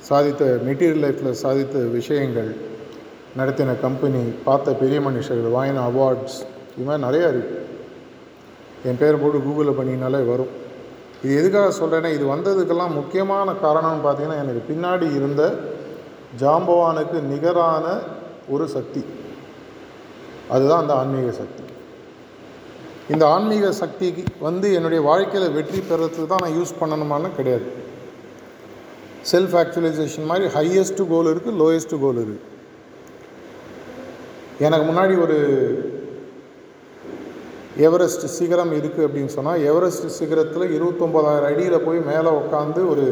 சாதித்த 0.09 0.45
மெட்டீரியல் 0.69 1.05
லைஃப்பில் 1.05 1.41
சாதித்த 1.45 1.77
விஷயங்கள் 1.99 2.51
நடத்தின 3.39 3.77
கம்பெனி 3.85 4.21
பார்த்த 4.49 4.75
பெரிய 4.83 4.99
மனுஷர்கள் 5.07 5.57
வாங்கின 5.57 5.85
அவார்ட்ஸ் 5.91 6.39
இது 6.75 6.85
மாதிரி 6.89 7.05
நிறையா 7.07 7.29
இருக்குது 7.33 7.63
என் 8.89 9.01
பேரை 9.01 9.17
போட்டு 9.23 9.39
கூகுளில் 9.47 9.79
பண்ணினாலே 9.79 10.21
வரும். 10.33 10.53
இது 11.25 11.35
எதுக்காக 11.41 11.69
சொல்கிறேன்னா 11.81 12.11
இது 12.17 12.25
வந்ததுக்கெல்லாம் 12.33 12.97
முக்கியமான 13.01 13.53
காரணம்னு 13.65 14.05
பார்த்தீங்கன்னா 14.07 14.41
எனக்கு 14.43 14.63
பின்னாடி 14.71 15.07
இருந்த 15.19 15.43
ஜாம்பவானுக்கு 16.41 17.19
நிகரான 17.33 17.87
ஒரு 18.55 18.65
சக்தி. 18.77 19.03
அதுதான் 20.55 20.83
அந்த 20.83 20.95
ஆன்மீக 21.01 21.31
சக்தி. 21.41 21.63
இந்த 23.13 23.25
ஆன்மீக 23.35 23.71
சக்திக்கு 23.81 24.23
வந்து 24.47 24.67
என்னுடைய 24.79 25.01
வாழ்க்கையில் 25.11 25.55
வெற்றி 25.57 25.81
பெறத்துக்கு 25.89 26.29
தான் 26.33 26.45
நான் 26.45 26.57
யூஸ் 26.59 26.79
பண்ணணுமான்னு 26.81 27.31
கிடையாது. 27.39 27.67
செல்ஃப் 29.33 29.55
ஆக்சுவலைசேஷன் 29.61 30.31
மாதிரி 30.31 30.47
ஹையஸ்ட்டு 30.57 31.09
கோல் 31.13 31.31
இருக்குது 31.33 31.59
லோயஸ்ட்டு 31.63 32.01
கோல் 32.05 32.21
இருக்குது 32.23 32.53
எனக்கு 34.67 34.85
முன்னாடி 34.91 35.15
ஒரு 35.25 35.37
எவரெஸ்ட் 37.83 38.27
சிகரம் 38.27 38.73
இருக்குது 38.73 39.07
அப்படின்னு 39.07 39.27
சொன்னால் 39.27 39.63
எவரெஸ்ட் 39.63 40.09
சிகரத்தில் 40.19 40.75
இருபத்தொம்போதாயிரம் 40.77 41.51
அடியில் 41.53 41.85
போய் 41.85 41.99
மேலே 41.99 42.31
உட்காந்து 42.41 42.89
ஒரு 42.89 43.07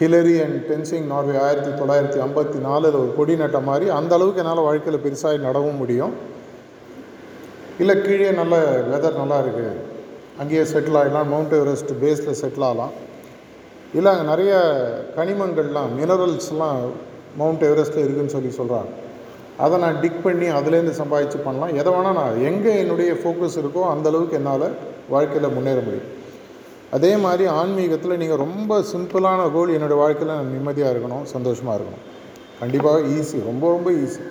ஹிலரி 0.00 0.36
அண்ட் 0.44 0.58
டென்சிங் 0.68 1.08
நார்வே 1.12 1.36
ஆயிரத்தி 1.38 1.72
தொள்ளாயிரத்தி 1.80 2.18
ஐம்பத்தி 2.26 2.58
நாலில் 2.58 2.98
ஒரு 3.00 3.14
கொடி 3.16 3.36
நட்ட 3.36 3.60
மாதிரி 3.60 3.88
அந்த 3.90 4.14
அளவுக்கு 4.14 4.42
என்னால் 4.42 4.66
வாழ்க்கையில் 4.68 5.04
பெருசாக 5.04 5.42
நடவும் 5.46 5.80
முடியும். 5.82 6.14
இல்லை 7.78 8.02
கீழே 8.02 8.30
நல்ல 8.30 8.56
வெதர் 8.92 9.20
நல்லா 9.22 9.38
இருக்குது 9.44 9.74
அங்கேயே 10.38 10.64
செட்டில் 10.72 10.98
ஆகிடலாம் 11.00 11.30
மவுண்ட் 11.34 11.54
எவரெஸ்ட் 11.60 11.92
பேஸில் 12.02 12.40
செட்டில் 12.42 12.68
ஆகலாம். 12.70 12.92
இல்லை 13.94 14.12
அங்கே 14.12 14.26
நிறைய 14.32 14.52
கனிமங்கள்லாம் 15.16 15.90
மினரல்ஸ்லாம் 15.98 16.82
மவுண்ட் 17.36 17.62
எவரெஸ்ட்டில் 17.62 18.04
இருக்குதுன்னு 18.04 18.36
சொல்லி 18.36 18.52
சொல்கிறாங்க 18.60 19.01
அதை 19.64 19.76
நான் 19.84 20.00
டிக் 20.02 20.22
பண்ணி 20.24 20.46
அதுலேருந்து 20.58 20.92
சம்பாதிச்சு 21.02 21.38
பண்ணலாம். 21.44 21.74
எதை 21.80 21.90
வேணால் 21.92 22.18
நான் 22.20 22.42
எங்கே 22.50 22.72
என்னுடைய 22.82 23.12
ஃபோக்கஸ் 23.22 23.58
இருக்கோ 23.62 23.82
அந்த 23.94 24.08
அளவுக்கு 24.10 24.38
என்னால் 24.40 24.66
வாழ்க்கையில் 25.14 25.54
முன்னேற 25.56 25.80
முடியும். 25.86 26.10
அதே 26.96 27.10
மாதிரி 27.24 27.44
ஆன்மீகத்தில் 27.58 28.20
நீங்கள் 28.22 28.42
ரொம்ப 28.44 28.78
சிம்பிளான 28.92 29.42
கோல் 29.52 29.74
என்னோடய 29.76 30.02
வாழ்க்கையில் 30.02 30.36
நான் 30.36 30.52
நிம்மதியாக 30.54 30.92
இருக்கணும் 30.94 31.22
சந்தோஷமாக 31.34 31.76
இருக்கணும். 31.78 32.04
கண்டிப்பாக 32.60 32.98
ஈஸி 33.16 33.38
ரொம்ப 33.50 33.64
ரொம்ப 33.74 33.90
ஈஸி 33.90 34.22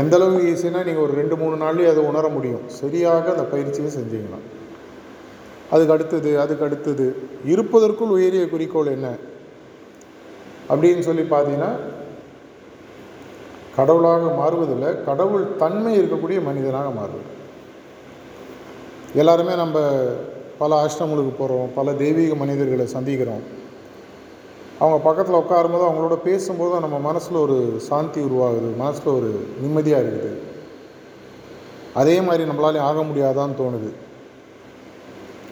எந்தளவுக்கு 0.00 0.46
ஈஸினா 0.52 0.80
நீங்கள் 0.86 1.04
ஒரு 1.06 1.12
ரெண்டு 1.20 1.36
மூணு 1.40 1.56
நாள்லேயே 1.64 1.90
அதை 1.90 2.02
உணர 2.10 2.28
முடியும். 2.28 2.64
சரியாக 2.80 3.30
அந்த 3.30 3.44
பயிற்சியை 3.52 3.90
செஞ்சீங்கன்னா. 3.96 4.40
அதுக்கு 5.70 5.92
அடுத்தது 5.92 6.30
அதுக்கு 6.40 6.64
அடுத்தது. 6.64 7.06
இருப்பதற்குள் 7.52 8.14
உயரிய 8.16 8.48
குறிக்கோள் 8.48 8.94
என்ன? 8.96 9.08
அப்படின்னு 10.68 11.00
சொல்லி 11.00 11.22
பார்த்தீங்கன்னா 11.34 11.72
கடவுளாக 13.76 14.24
மாறுவதில்லை. 14.40 14.90
கடவுள் 15.04 15.56
தன்மை 15.56 15.92
இருக்கக்கூடிய 16.00 16.38
மனிதனாக 16.48 16.88
மாறுவது. 16.90 17.28
எல்லாருமே 19.20 19.54
நம்ம 19.54 19.78
பல 20.58 20.70
ஆசிரமங்களுக்கு 20.82 21.34
போகிறோம் 21.38 21.68
பல 21.74 21.92
தெய்வீக 21.92 22.34
மனிதர்களை 22.34 22.86
சந்திக்கிறோம். 22.96 23.44
அவங்க 24.78 24.98
பக்கத்தில் 25.04 25.40
உட்காரும்போது 25.42 25.84
அவங்களோட 25.88 26.16
பேசும்போது 26.28 26.80
நம்ம 26.84 26.98
மனசில் 26.98 27.42
ஒரு 27.44 27.58
சாந்தி 27.88 28.20
உருவாகுது 28.20 28.70
மனசில் 28.76 29.14
ஒரு 29.18 29.30
நிம்மதியாக 29.60 30.04
இருக்குது. 30.04 30.40
அதே 31.94 32.20
மாதிரி 32.20 32.50
நம்மளாலே 32.50 32.80
ஆக 32.88 33.00
முடியாதான்னு 33.02 33.60
தோணுது. 33.62 33.90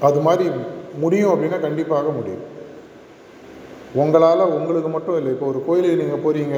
அது 0.00 0.20
மாதிரி 0.20 0.46
முடியும் 1.02 1.32
அப்படின்னா 1.32 1.60
கண்டிப்பாக 1.60 2.08
முடியும். 2.18 2.44
உங்களால் 4.02 4.50
உங்களுக்கு 4.56 4.88
மட்டும் 4.88 5.16
இல்லை 5.16 5.32
இப்போ 5.32 5.46
ஒரு 5.46 5.60
கோயிலுக்கு 5.66 6.02
நீங்கள் 6.02 6.24
போகிறீங்க 6.24 6.56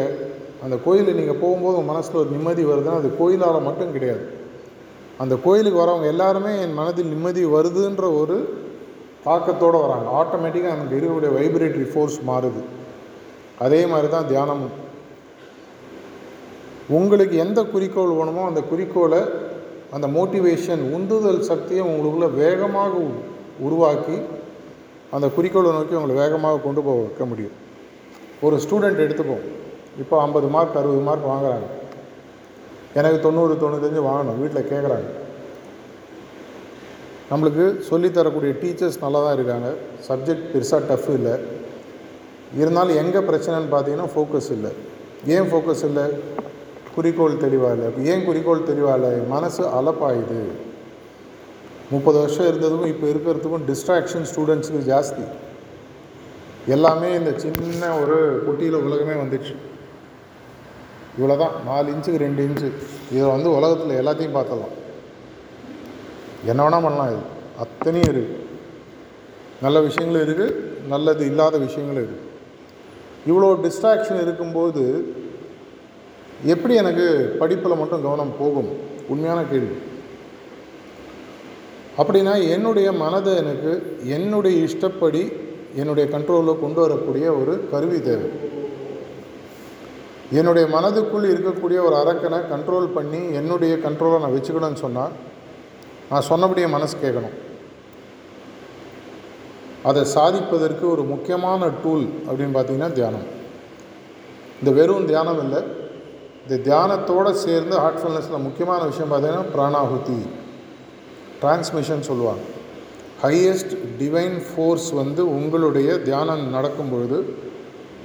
அந்த 0.65 0.77
கோயிலில் 0.85 1.19
நீங்கள் 1.21 1.41
போகும்போது 1.43 1.77
உங்கள் 1.79 1.91
மனசில் 1.93 2.21
ஒரு 2.21 2.31
நிம்மதி 2.35 2.63
வருதுன்னா 2.71 3.01
அது 3.01 3.09
கோயிலால் 3.21 3.67
மட்டும் 3.69 3.95
கிடையாது. 3.97 4.25
அந்த 5.23 5.35
கோயிலுக்கு 5.47 5.83
வரவங்க 5.83 6.07
எல்லாருமே 6.13 6.53
என் 6.65 6.79
மனதில் 6.79 7.11
நிம்மதி 7.15 7.43
வருதுன்ற 7.57 8.05
ஒரு 8.21 8.37
தாக்கத்தோடு 9.27 9.79
வராங்க. 9.85 10.07
ஆட்டோமேட்டிக்காக 10.21 10.77
எனக்கு 10.77 10.97
இருக்கக்கூடிய 10.99 11.31
வைப்ரேட்டரி 11.39 11.87
ஃபோர்ஸ் 11.93 12.19
மாறுது. 12.31 12.63
அதே 13.65 13.81
மாதிரி 13.93 14.09
தான் 14.15 14.31
தியானமும். 14.31 14.75
உங்களுக்கு 16.99 17.37
எந்த 17.45 17.61
குறிக்கோள் 17.75 18.17
வேணுமோ 18.21 18.43
அந்த 18.51 18.63
குறிக்கோளை 18.71 19.21
அந்த 19.97 20.07
மோட்டிவேஷன் 20.17 20.83
உந்துதல் 20.97 21.43
சக்தியை 21.51 21.83
உங்களுக்குள்ள 21.91 22.29
வேகமாக 22.43 22.93
உருவாக்கி 23.67 24.17
அந்த 25.17 25.27
குறிக்கோளை 25.37 25.71
நோக்கி 25.77 25.99
உங்களை 25.99 26.17
வேகமாக 26.23 26.63
கொண்டு 26.65 26.81
போக 26.87 26.99
வைக்க 27.05 27.25
முடியும். 27.33 27.55
ஒரு 28.47 28.57
ஸ்டூடெண்ட் 28.65 29.05
எடுத்துப்போம் 29.05 29.45
இப்போ 30.03 30.21
ஐம்பது 30.21 30.47
மார்க் 30.47 30.77
அறுபது 30.77 31.03
மார்க் 31.09 31.31
வாங்குறாங்க. 31.33 31.67
எனக்கு 32.99 33.21
தொண்ணூறு 33.21 33.55
தொண்ணூத்தஞ்சு 33.55 34.03
வாங்கணும். 34.11 34.41
வீட்டில் 34.41 34.71
கேட்குறாங்க 34.73 35.11
நம்மளுக்கு 37.31 37.81
சொல்லித் 37.81 38.15
தரக்கூடிய 38.15 38.53
டீச்சர்ஸ் 38.63 38.99
நல்லா 39.01 39.21
தான் 39.25 39.35
இருக்காங்க. 39.35 39.69
சப்ஜெக்ட் 40.09 40.49
பெருசாக 40.55 40.87
டஃப் 40.89 41.09
இல்லை. 41.09 41.33
இருந்தாலும் 42.57 42.97
எங்கே 42.97 43.19
பிரச்சனைன்னு 43.19 43.73
பார்த்தீங்கன்னா 43.75 44.09
ஃபோக்கஸ் 44.15 44.51
இல்லை. 44.51 44.71
ஏன் 45.27 45.49
ஃபோக்கஸ் 45.53 45.85
இல்லை? 45.85 46.05
குறிக்கோள் 46.95 47.37
தெளிவாக 47.37 47.75
இல்லை 47.75 48.07
ஏன் 48.13 48.25
குறிக்கோள் 48.25 48.63
தெளிவாக 48.63 48.97
இல்லை 48.99 49.27
மனசு 49.27 49.63
அலப்பாயுது. 49.63 50.41
முப்பது 51.91 52.19
வருஷம் 52.19 52.47
இருந்ததுக்கும் 52.51 52.93
இப்போ 52.93 53.07
இருக்கிறதுக்கும் 53.07 53.65
டிஸ்ட்ராக்ஷன் 53.71 54.27
ஸ்டூடெண்ட்ஸுக்கு 54.31 54.83
ஜாஸ்தி. 54.93 55.25
எல்லாமே 56.67 57.15
இந்த 57.15 57.33
சின்ன 57.39 57.99
ஒரு 57.99 58.19
குட்டியில் 58.47 58.83
உலகமே 58.87 59.15
வந்துடுச்சு. 59.23 59.55
இவ்வளோ 61.19 61.37
தான் 61.43 61.55
நாலு 61.69 61.87
இன்ச்சுக்கு 61.95 62.25
ரெண்டு 62.27 62.45
இன்ச்சு 62.47 62.69
இதில் 63.13 63.35
வந்து 63.35 63.49
உலகத்தில் 63.57 63.99
எல்லாத்தையும் 64.01 64.37
பார்த்துடலாம். 64.37 64.75
என்ன 66.51 66.61
வேணால் 66.65 66.87
பண்ணலாம் 66.87 67.11
இது. 67.15 67.23
அத்தனையும் 67.65 68.11
இருக்குது 68.13 68.43
நல்ல 69.65 69.81
விஷயங்களும் 69.89 70.25
இருக்குது 70.27 70.57
நல்லது 70.93 71.23
இல்லாத 71.31 71.59
விஷயங்களும் 71.67 72.03
இருக்குது 72.03 72.23
இவ்வளோ 73.31 73.51
டிஸ்ட்ராக்ஷன் 73.67 74.23
இருக்கும்போது 74.25 74.83
எப்படி 76.55 76.75
எனக்கு 76.83 77.07
படிப்பில் 77.41 77.81
மட்டும் 77.81 78.05
கவனம் 78.07 78.39
போகும்? 78.41 78.71
உண்மையான 79.13 79.41
கேள்வி. 79.53 79.77
அப்படின்னா 82.01 82.35
என்னுடைய 82.55 82.89
மனதை 83.03 83.33
எனக்கு 83.43 83.73
என்னுடைய 84.17 84.55
இஷ்டப்படி 84.69 85.23
என்னுடைய 85.81 86.05
கண்ட்ரோலில் 86.15 86.63
கொண்டு 86.65 86.81
வரக்கூடிய 86.85 87.27
ஒரு 87.41 87.55
கருவி 87.73 87.99
தேவை. 88.09 88.29
என்னுடைய 90.41 90.65
மனதுக்குள் 90.77 91.27
இருக்கக்கூடிய 91.35 91.79
ஒரு 91.87 91.97
அரக்கனை 92.03 92.39
கண்ட்ரோல் 92.53 92.89
பண்ணி 92.97 93.21
என்னுடைய 93.41 93.75
கண்ட்ரோலை 93.85 94.19
நான் 94.23 94.37
வச்சுக்கணும்னு 94.37 94.83
சொன்னால் 94.85 95.15
நான் 96.11 96.29
சொன்னபடியே 96.31 96.67
மனசு 96.75 96.95
கேட்கணும். 97.03 97.35
அதை 99.89 100.03
சாதிப்பதற்கு 100.17 100.85
ஒரு 100.91 101.03
முக்கியமான 101.13 101.71
டூல் 101.83 102.05
அப்படின்னு 102.29 102.57
பார்த்தீங்கன்னா 102.57 102.93
தியானம். 102.99 103.27
இந்த 104.59 104.71
வெறும் 104.79 105.07
தியானம் 105.07 105.41
இல்லை. 105.45 105.61
இந்த 106.45 106.57
தியானத்தோடு 106.69 107.31
சேர்ந்து 107.45 107.77
ஹார்ட்ஃபுல்னஸில் 107.85 108.47
முக்கியமான 108.49 108.81
விஷயம் 108.91 109.13
பார்த்தீங்கன்னா 109.13 109.47
பிராணாகுதி. 109.55 110.19
டிரான்ஸ்மிஷன் 111.43 112.09
சொல்லுவாங்க. 112.11 112.45
ஹையஸ்ட் 113.23 113.75
டிவைன் 114.01 114.39
ஃபோர்ஸ் 114.49 114.91
வந்து 115.01 115.23
உங்களுடைய 115.37 115.91
தியானம் 116.09 116.45
நடக்கும் 116.57 116.93
பொழுது 116.93 117.19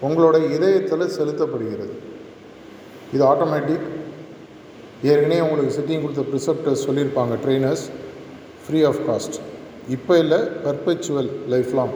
உங்களுடைய 0.01 0.55
இதயத்தில் 0.55 1.15
செலுத்தப்படுகிறது. 1.17 1.95
இது 3.13 3.23
ஆட்டோமேட்டிக் 3.25 3.87
ஏற்கனவே 5.03 5.39
உங்களுக்கு 5.41 5.77
சிட்டிங் 5.77 6.01
கொடுத்த 6.01 6.23
ப்ரிசெப்டர்ஸ் 6.31 6.85
சொல்லியிருப்பாங்க 6.87 7.35
ட்ரெயினர்ஸ் 7.45 7.83
ஃப்ரீ 8.63 8.83
ஆஃப் 8.83 9.01
காஸ்ட் 9.07 9.37
இப்போ 9.89 10.17
இல்லை 10.17 10.37
பர்பச்சுவல் 10.37 11.29
லைஃப் 11.47 11.71
லாங் 11.73 11.95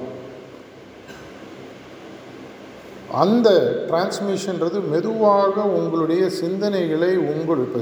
அந்த 3.23 3.49
டிரான்ஸ்மிஷன்றது 3.89 4.77
மெதுவாக 4.89 5.61
உங்களுடைய 5.61 6.23
சிந்தனைகளை 6.41 7.11
உங்கள் 7.31 7.61
இப்போ 7.65 7.81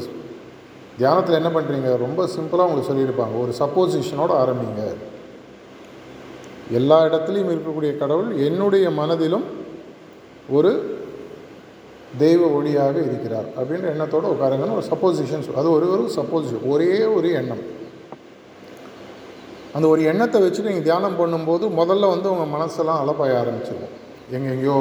தியானத்தில் 0.97 1.37
என்ன 1.41 1.49
பண்ணுறீங்க 1.49 1.97
ரொம்ப 1.97 2.27
சிம்பிளாக 2.35 2.67
உங்களுக்கு 2.69 2.91
சொல்லியிருப்பாங்க. 2.91 3.35
ஒரு 3.43 3.53
சப்போசிஷனோடு 3.59 4.33
ஆரம்பிங்க. 4.43 4.83
எல்லா 6.71 6.97
இடத்துலையும் 7.05 7.53
இருக்கக்கூடிய 7.53 7.97
கடவுள் 7.97 8.37
என்னுடைய 8.47 8.89
மனதிலும் 8.89 9.45
ஒரு 10.49 10.71
தெய்வ 12.19 12.47
ஒளியாக 12.47 12.95
இருக்கிறார் 13.05 13.45
அப்படின்ற 13.57 13.87
எண்ணத்தோடு 13.89 14.27
உட்காருங்கன்னு 14.27 14.73
ஒரு 14.73 14.87
சப்போசிஷன் 14.91 15.45
அது 15.55 15.71
ஒரு 15.71 15.89
ஒரு 15.89 16.09
சப்போசிஷன் 16.15 16.63
ஒரே 16.63 17.05
ஒரு 17.05 17.31
எண்ணம். 17.31 17.61
அந்த 19.75 19.87
ஒரு 19.87 20.01
எண்ணத்தை 20.03 20.41
வச்சு 20.41 20.61
நீங்கள் 20.61 20.83
தியானம் 20.83 21.19
பண்ணும்போது 21.19 21.65
முதல்ல 21.69 22.09
வந்து 22.09 22.29
உங்கள் 22.29 22.47
மனசெல்லாம் 22.47 23.01
அலப்பாய 23.03 23.37
ஆரம்பிச்சிடும் 23.39 23.93
எங்கெங்கேயோ 24.31 24.79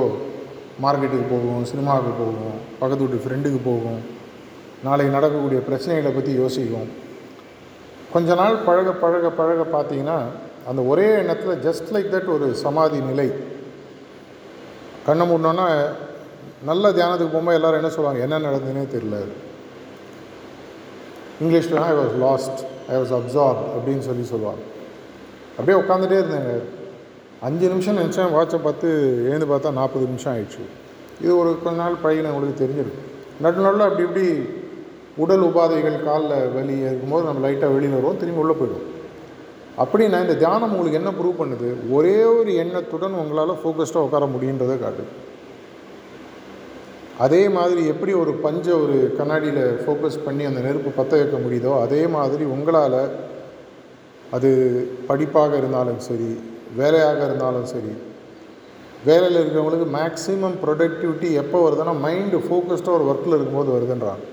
மார்க்கெட்டுக்கு 0.82 1.28
போகும் 1.30 1.64
சினிமாவுக்கு 1.64 2.12
போகும் 2.12 2.58
பக்கத்து 2.78 3.04
வீட்டு 3.04 3.24
ஃப்ரெண்டுக்கு 3.24 3.58
போகும் 3.64 4.00
நாளைக்கு 4.84 5.12
நடக்கக்கூடிய 5.12 5.60
பிரச்சனைகளை 5.60 6.14
பற்றி 6.14 6.32
யோசிக்கும் 6.32 6.88
கொஞ்ச 8.12 8.34
நாள் 8.34 8.56
பழக 8.64 8.92
பழக 8.92 9.30
பழக 9.30 9.64
பார்த்தீங்கன்னா 9.72 10.18
அந்த 10.66 10.82
ஒரே 10.82 11.14
எண்ணத்தில் 11.14 11.62
ஜஸ்ட் 11.62 11.92
லைக் 11.92 12.12
தட் 12.14 12.26
ஒரு 12.26 12.54
சமாதி 12.54 13.00
நிலை 13.00 13.28
கண்ணை 15.10 15.24
மூடனோன்னா 15.30 15.68
நல்ல 16.68 16.90
தியானத்துக்கு 16.96 17.34
போகும்போது 17.34 17.58
எல்லோரும் 17.58 17.78
என்ன 17.80 17.92
சொல்லுவாங்க? 17.94 18.20
என்ன 18.26 18.38
நடந்ததுன்னே 18.46 18.82
தெரியல. 18.96 19.18
இங்கிலீஷில் 21.42 21.78
I 21.90 21.92
was 21.98 22.16
lost 22.24 22.60
I 22.88 22.96
was 22.96 23.14
absorb 23.18 23.62
அப்படின்னு 23.76 24.04
சொல்லி 24.08 24.24
சொல்லுவாங்க. 24.32 24.62
அப்படியே 25.58 25.76
உட்காந்துட்டே 25.82 26.18
இருந்தேங்க. 26.20 26.52
அஞ்சு 27.46 27.68
நிமிஷம் 27.68 27.98
நினச்சேன் 27.98 28.32
வாட்சை 28.36 28.58
பார்த்து 28.62 28.88
எழுந்து 29.28 29.46
பார்த்தா 29.52 29.72
நாற்பது 29.78 30.04
நிமிஷம் 30.10 30.32
ஆயிடுச்சு. 30.34 30.64
இது 31.22 31.32
ஒரு 31.38 31.50
கொஞ்ச 31.64 31.76
நாள் 31.82 32.02
பழகின 32.04 32.32
உங்களுக்கு 32.34 32.62
தெரிஞ்சிடும் 32.64 32.98
நடு 33.44 33.64
நடுவில் 33.64 33.86
அப்படி 33.88 34.06
இப்படி 34.08 34.26
உடல் 35.22 35.44
உபாதைகள் 35.48 36.04
காலில் 36.04 36.48
வலி 36.56 36.78
இருக்கும்போது 36.78 37.24
நம்ம 37.28 37.48
லைட்டாக 37.48 37.74
வெளியில் 37.74 37.96
வருவோம் 37.98 38.20
திரும்பி 38.22 38.42
உள்ளே 38.42 38.56
போயிடும் 38.60 38.86
அப்படின்னா 39.82 40.18
இந்த 40.24 40.36
தியானம் 40.42 40.72
உங்களுக்கு 40.74 41.00
என்ன 41.00 41.10
ப்ரூவ் 41.18 41.40
பண்ணுது? 41.40 41.68
ஒரே 41.96 42.16
ஒரு 42.36 42.50
எண்ணத்துடன் 42.62 43.20
உங்களால் 43.22 43.60
ஃபோக்கஸ்டாக 43.60 44.06
உட்கார 44.06 44.24
முடியுன்றதை 44.34 44.76
காட்டு. 44.82 45.04
அதே 47.24 47.40
மாதிரி 47.56 47.82
எப்படி 47.92 48.12
ஒரு 48.22 48.32
பஞ்சை 48.44 48.74
ஒரு 48.82 48.96
கண்ணாடியில் 49.18 49.64
ஃபோக்கஸ் 49.82 50.22
பண்ணி 50.26 50.44
அந்த 50.50 50.60
நெருப்பு 50.66 50.90
பற்ற 50.98 51.12
வைக்க 51.20 51.38
முடியுதோ 51.44 51.72
அதே 51.84 52.02
மாதிரி 52.16 52.44
உங்களால் 52.54 53.00
அது 54.36 54.50
படிப்பாக 55.08 55.52
இருந்தாலும் 55.60 56.00
சரி 56.08 56.30
வேலையாக 56.80 57.20
இருந்தாலும் 57.28 57.68
சரி 57.72 57.92
வேலையில் 59.08 59.40
இருக்கிறவங்களுக்கு 59.40 59.88
மேக்ஸிமம் 59.98 60.56
ப்ரொடக்டிவிட்டி 60.64 61.28
எப்போ 61.42 61.58
வருதுன்னா 61.64 61.94
மைண்டு 62.06 62.38
ஃபோக்கஸ்டாக 62.46 62.96
ஒரு 62.98 63.06
ஒர்க்கில் 63.10 63.36
இருக்கும்போது 63.36 63.70
வருதுன்றாங்க. 63.76 64.24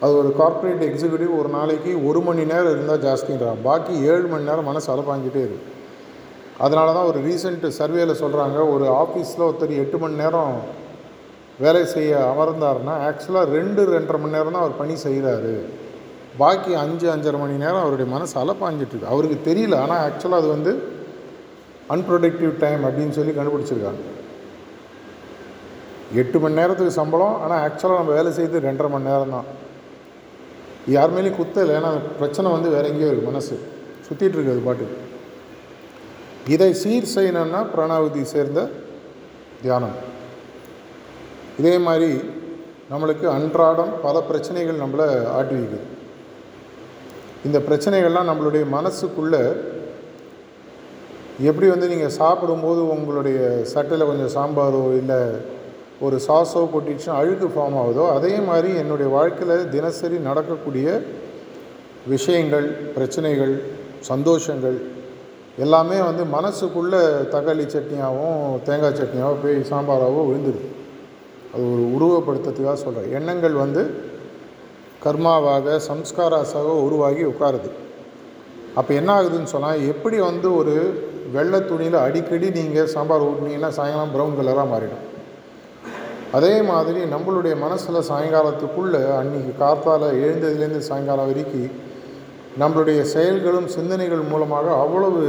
அது 0.00 0.12
ஒரு 0.20 0.30
கார்ப்பரேட் 0.38 0.82
எக்ஸிக்யூட்டிவ் 0.88 1.32
ஒரு 1.40 1.48
நாளைக்கு 1.48 1.92
ஒரு 2.08 2.20
மணி 2.20 2.42
நேரம் 2.44 2.72
இருந்தால் 2.72 3.04
ஜாஸ்தின்றாங்க 3.04 3.62
பாக்கி 3.62 3.94
ஏழு 4.10 4.26
மணி 4.26 4.48
நேரம் 4.50 4.68
மனசு 4.70 4.88
அலப்பாஞ்சிட்டே 4.94 5.42
இருக்கு. 5.46 5.72
அதனால 6.64 6.92
தான் 6.92 7.08
ஒரு 7.10 7.18
ரீசெண்ட் 7.24 7.64
சர்வேல 7.78 8.12
சொல்கிறாங்க 8.20 8.58
ஒரு 8.74 8.86
ஆஃபீஸில் 9.00 9.46
ஒருத்தர் 9.46 9.80
எட்டு 9.82 9.98
மணி 9.98 10.16
நேரம் 10.16 10.52
வேலை 11.58 11.82
செய்ய 11.86 12.12
அமர்ந்தாருன்னா 12.32 12.94
ஆக்சுவலாக 13.08 13.52
ரெண்டு 13.56 13.82
ரெண்டரை 13.92 14.18
மணி 14.22 14.36
நேரம் 14.36 14.54
தான் 14.54 14.64
அவர் 14.64 14.80
பணி 14.80 14.94
செய்கிறாரு 15.04 15.54
பாக்கி 16.38 16.72
அஞ்சு 16.82 17.06
அஞ்சரை 17.12 17.38
மணி 17.42 17.62
நேரம் 17.64 17.82
அவருடைய 17.82 18.08
மனசு 18.14 18.34
அலப்பாஞ்சிட்டு 18.42 19.06
அவருக்கு 19.12 19.38
தெரியல 19.48 19.78
ஆனால் 19.84 20.02
ஆக்சுவலாக 20.06 20.40
அது 20.42 20.48
வந்து 20.56 20.72
அன்ப்ரொடக்டிவ் 21.94 22.52
டைம் 22.64 22.82
அப்படின்னு 22.86 23.16
சொல்லி 23.18 23.32
கண்டுபிடிச்சிருக்காங்க. 23.32 24.02
எட்டு 26.22 26.38
மணி 26.38 26.58
நேரத்துக்கு 26.60 26.98
சம்பளம் 27.00 27.36
ஆனால் 27.44 27.62
ஆக்சுவலாக 27.66 28.00
நம்ம 28.00 28.12
வேலை 28.12 28.32
செய்து 28.32 28.66
ரெண்டரை 28.66 28.90
மணி 28.90 29.10
நேரம் 29.10 29.34
தான் 29.36 29.48
யார் 30.94 31.14
மேலேயும் 31.14 31.38
குத்தலை 31.38 31.72
ஏன்னா 31.78 31.90
பிரச்சனை 32.20 32.48
வந்து 32.54 32.68
வேற 32.74 32.84
எங்கேயோ 32.90 33.10
இருக்குது 33.10 33.30
மனசு. 33.30 33.54
சுற்றிட்டு 34.06 34.36
இருக்குது 34.38 34.66
பாட்டு 34.66 34.86
இதை 36.54 36.70
சீர் 36.82 37.12
செய்யணும்னா 37.14 37.60
பிராணாவதி 37.72 38.22
சேர்ந்த 38.32 38.60
தியானம். 39.62 39.96
இதே 41.60 41.74
மாதிரி 41.86 42.10
நம்மளுக்கு 42.90 43.26
அன்றாடம் 43.36 43.92
பல 44.04 44.16
பிரச்சனைகள் 44.28 44.82
நம்மளை 44.82 45.06
ஆட்டி 45.36 45.54
வைக்குது. 45.58 45.80
இந்த 47.46 47.58
பிரச்சனைகள்லாம் 47.68 48.30
நம்மளுடைய 48.30 48.64
மனசுக்குள்ளே 48.76 49.42
எப்படி 51.48 51.66
வந்து 51.72 51.90
நீங்கள் 51.92 52.16
சாப்பிடும்போது 52.20 52.80
உங்களுடைய 52.94 53.38
சட்டையில் 53.72 54.10
கொஞ்சம் 54.10 54.34
சாம்பாரோ 54.36 54.84
இல்லை 55.00 55.20
ஒரு 56.04 56.16
சாஸோ 56.26 56.62
கொட்டிச்சுன்னா 56.72 57.18
அழுக்கு 57.20 57.46
ஃபார்ம் 57.52 57.78
ஆகுதோ 57.82 58.04
அதே 58.16 58.32
மாதிரி 58.48 58.70
என்னுடைய 58.82 59.08
வாழ்க்கையில் 59.16 59.70
தினசரி 59.74 60.18
நடக்கக்கூடிய 60.28 60.88
விஷயங்கள் 62.14 62.66
பிரச்சனைகள் 62.96 63.54
சந்தோஷங்கள் 64.10 64.76
எல்லாமே 65.64 65.98
வந்து 66.08 66.24
மனசுக்குள்ளே 66.34 67.00
தக்காளி 67.34 67.64
சட்னியாகவும் 67.74 68.58
தேங்காய் 68.66 68.98
சட்னியாகவும் 69.00 69.42
போய் 69.44 69.56
சாம்பாராகவோ 69.70 70.24
விழுந்துது 70.28 70.62
அது 71.52 71.64
ஒரு 71.72 71.84
உருவப்படுத்துறதுக்காக 71.96 72.78
சொல்கிறேன் 72.84 73.14
எண்ணங்கள் 73.18 73.56
வந்து 73.62 73.82
கர்மாவாக 75.04 75.76
சம்ஸ்காராசாக 75.88 76.68
உருவாகி 76.86 77.24
உட்காருது. 77.32 77.70
அப்போ 78.78 78.92
என்ன 79.00 79.10
ஆகுதுன்னு 79.18 79.52
சொன்னால் 79.54 79.84
எப்படி 79.92 80.16
வந்து 80.28 80.48
ஒரு 80.60 80.74
வெள்ளை 81.34 81.60
துணியில் 81.60 81.98
அடிக்கடி 82.06 82.48
நீங்கள் 82.58 82.92
சாம்பார் 82.94 83.28
ஊட்டினீங்கன்னா 83.28 83.70
சாயங்காலம் 83.78 84.14
ப்ரௌன் 84.16 84.38
கலராக 84.38 84.66
மாறிடும். 84.72 85.05
அதே 86.32 86.62
மாதிரி 86.62 87.00
நம்மளுடைய 87.00 87.58
மனசில் 87.58 88.08
சாயங்காலத்துக்குள்ளே 88.08 89.00
அன்றைக்கி 89.20 89.52
காத்தால் 89.60 90.06
எழுந்ததுலேருந்து 90.24 90.78
சாயங்காலம் 90.78 91.26
வரைக்கும் 91.26 91.84
நம்மளுடைய 92.60 93.00
செயல்களும் 93.00 93.66
சிந்தனைகள் 93.66 94.20
மூலமாக 94.20 94.72
அவ்வளவு 94.72 95.22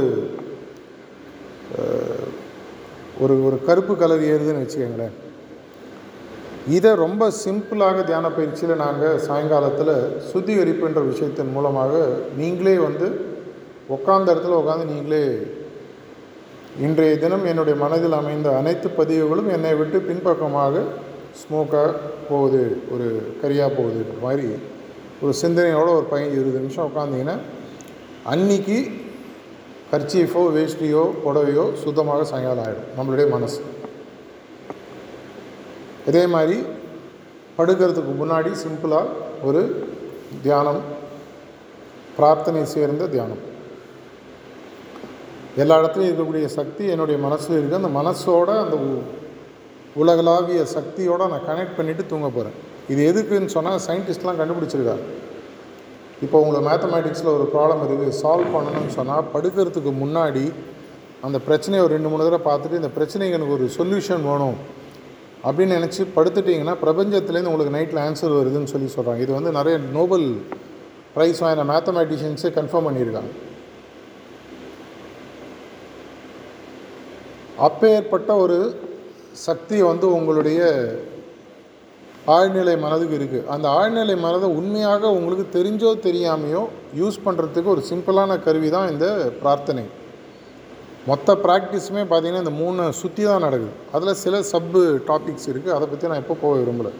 ஒரு 3.20 3.44
ஒரு 3.44 3.60
கருப்பு 3.66 3.96
கலர் 3.96 4.20
ஏறுதுன்னு 4.20 4.62
வச்சுக்கோங்களேன். 4.64 5.16
இதை 6.66 6.94
ரொம்ப 6.94 7.32
சிம்பிளாக 7.44 8.04
தியான 8.04 8.28
பயிற்சியில் 8.28 8.76
நாங்கள் 8.76 9.18
சாயங்காலத்தில் 9.18 10.22
சுத்திகரிப்புன்ற 10.32 11.10
விஷயத்தின் 11.10 11.52
மூலமாக 11.52 12.06
நீங்களே 12.36 12.76
வந்து 12.76 13.36
உட்காந்த 13.88 14.32
இடத்துல 14.34 14.58
உட்காந்து 14.62 14.84
நீங்களே 14.84 15.48
இன்றைய 16.86 17.12
தினம் 17.18 17.44
என்னுடைய 17.50 17.76
மனதில் 17.82 18.16
அமைந்த 18.18 18.48
அனைத்து 18.56 18.88
பதிவுகளும் 18.98 19.48
என்னை 19.54 19.70
விட்டு 19.78 19.98
பின்பக்கமாக 20.08 20.82
ஸ்மோக்காக 21.40 21.88
போகுது. 22.28 22.60
ஒரு 22.92 23.06
கரியாக 23.40 23.70
போகுது 23.78 24.02
மாதிரி. 24.24 24.46
ஒரு 25.22 25.32
சிந்தனையோடு 25.40 25.90
ஒரு 25.96 26.06
பதினஞ்சு 26.10 26.36
இருபது 26.38 26.62
நிமிஷம் 26.64 26.88
உட்காந்திங்கன்னா 26.90 27.36
அன்னைக்கு 28.32 28.78
கர்ச்சீஃபோ 29.92 30.44
வேஷ்டியோ 30.56 31.02
புடவையோ 31.24 31.64
சுத்தமாக 31.82 32.28
சாயங்காலம் 32.30 32.64
ஆகிடும் 32.66 32.94
நம்மளுடைய 32.98 33.26
மனசு. 33.34 33.60
இதே 36.06 36.24
மாதிரி 36.36 36.58
படுக்கிறதுக்கு 37.58 38.14
முன்னாடி 38.22 38.52
சிம்பிளாக 38.64 39.14
ஒரு 39.42 39.62
தியானம் 40.46 40.82
பிரார்த்தனை 42.16 42.64
சேர்ந்த 42.76 43.06
தியானம். 43.16 43.42
எல்லா 45.58 45.80
இடத்துலையும் 45.80 46.10
இருக்கக்கூடிய 46.10 46.44
சக்தி 46.44 46.86
என்னுடைய 46.86 47.18
மனசில் 47.18 47.58
இருக்குது 47.58 47.80
அந்த 47.82 47.92
மனசோட 47.98 48.58
அந்த 48.58 48.76
உ- 48.86 49.04
உலகளாவிய 49.96 50.64
சக்தியோடு 50.74 51.28
நான் 51.28 51.46
கனெக்ட் 51.48 51.76
பண்ணிவிட்டு 51.78 52.06
தூங்க 52.06 52.28
போகிறேன் 52.28 52.56
இது 52.88 53.12
எதுக்குன்னு 53.12 53.46
சொன்னால் 53.46 53.80
சயின்டிஸ்ட்லாம் 53.86 54.38
கண்டுபிடிச்சிருக்காரு. 54.40 55.02
இப்போ 56.22 56.40
உங்களை 56.40 56.60
மேத்தமேட்டிக்ஸில் 56.64 57.34
ஒரு 57.34 57.50
ப்ராப்ளம் 57.54 57.80
இருக்குது 57.80 58.12
சால்வ் 58.22 58.54
பண்ணணும்னு 58.54 58.88
சொன்னால் 58.88 59.24
படுக்கிறதுக்கு 59.34 59.92
முன்னாடி 60.00 60.44
அந்த 61.22 61.38
பிரச்சனையை 61.38 61.84
ஒரு 61.84 61.94
ரெண்டு 61.94 62.08
மூணு 62.08 62.24
தடவை 62.24 62.40
பார்த்துட்டு 62.44 62.74
இந்த 62.74 62.88
பிரச்சனைக்கு 62.96 63.32
எனக்கு 63.32 63.52
ஒரு 63.52 63.68
சொல்யூஷன் 63.78 64.22
வேணும் 64.22 64.58
அப்படின்னு 65.44 65.78
நினச்சி 65.78 66.06
படுத்துட்டிங்கன்னா 66.16 66.76
பிரபஞ்சத்துலேருந்து 66.82 67.50
உங்களுக்கு 67.50 67.76
நைட்டில் 67.76 68.02
ஆன்சர் 68.06 68.38
வருதுன்னு 68.38 68.64
சொல்லி 68.64 68.90
சொல்கிறாங்க 68.96 69.18
இது 69.18 69.32
வந்து 69.32 69.52
நிறைய 69.52 69.78
நோபல் 69.92 70.26
ப்ரைஸ் 71.16 71.40
வாங்கின 71.40 71.66
மேத்தமேட்டிஷியன்ஸே 71.68 72.50
கன்ஃபார்ம் 72.54 72.86
பண்ணியிருக்காங்க. 72.88 73.30
அப்பேற்பட்ட 77.66 78.30
ஒரு 78.44 78.58
சக்தி 79.46 79.76
வந்து 79.90 80.06
உங்களுடைய 80.16 80.60
ஆழ்நிலை 82.36 82.74
மனதுக்கு 82.84 83.14
இருக்குது 83.18 83.46
அந்த 83.54 83.66
ஆழ்நிலை 83.78 84.16
மனதை 84.24 84.48
உண்மையாக 84.58 85.12
உங்களுக்கு 85.18 85.44
தெரிஞ்சோ 85.56 85.90
தெரியாமையோ 86.06 86.62
யூஸ் 87.00 87.18
பண்ணுறதுக்கு 87.26 87.74
ஒரு 87.74 87.82
சிம்பிளான 87.90 88.36
கருவி 88.46 88.68
தான் 88.74 88.90
இந்த 88.92 89.06
பிரார்த்தனை. 89.42 89.84
மொத்த 91.10 91.34
ப்ராக்டிஸுமே 91.44 92.02
பார்த்திங்கன்னா 92.08 92.44
இந்த 92.44 92.54
மூணு 92.62 92.82
சுற்றி 93.00 93.22
தான் 93.28 93.44
நடக்குது. 93.46 93.74
அதில் 93.96 94.20
சில 94.24 94.42
சப்பு 94.52 94.80
டாபிக்ஸ் 95.10 95.48
இருக்குது 95.52 95.76
அதை 95.76 95.86
பற்றி 95.92 96.10
நான் 96.10 96.22
எப்போ 96.24 96.36
போக 96.42 96.54
விரும்பலை. 96.60 96.92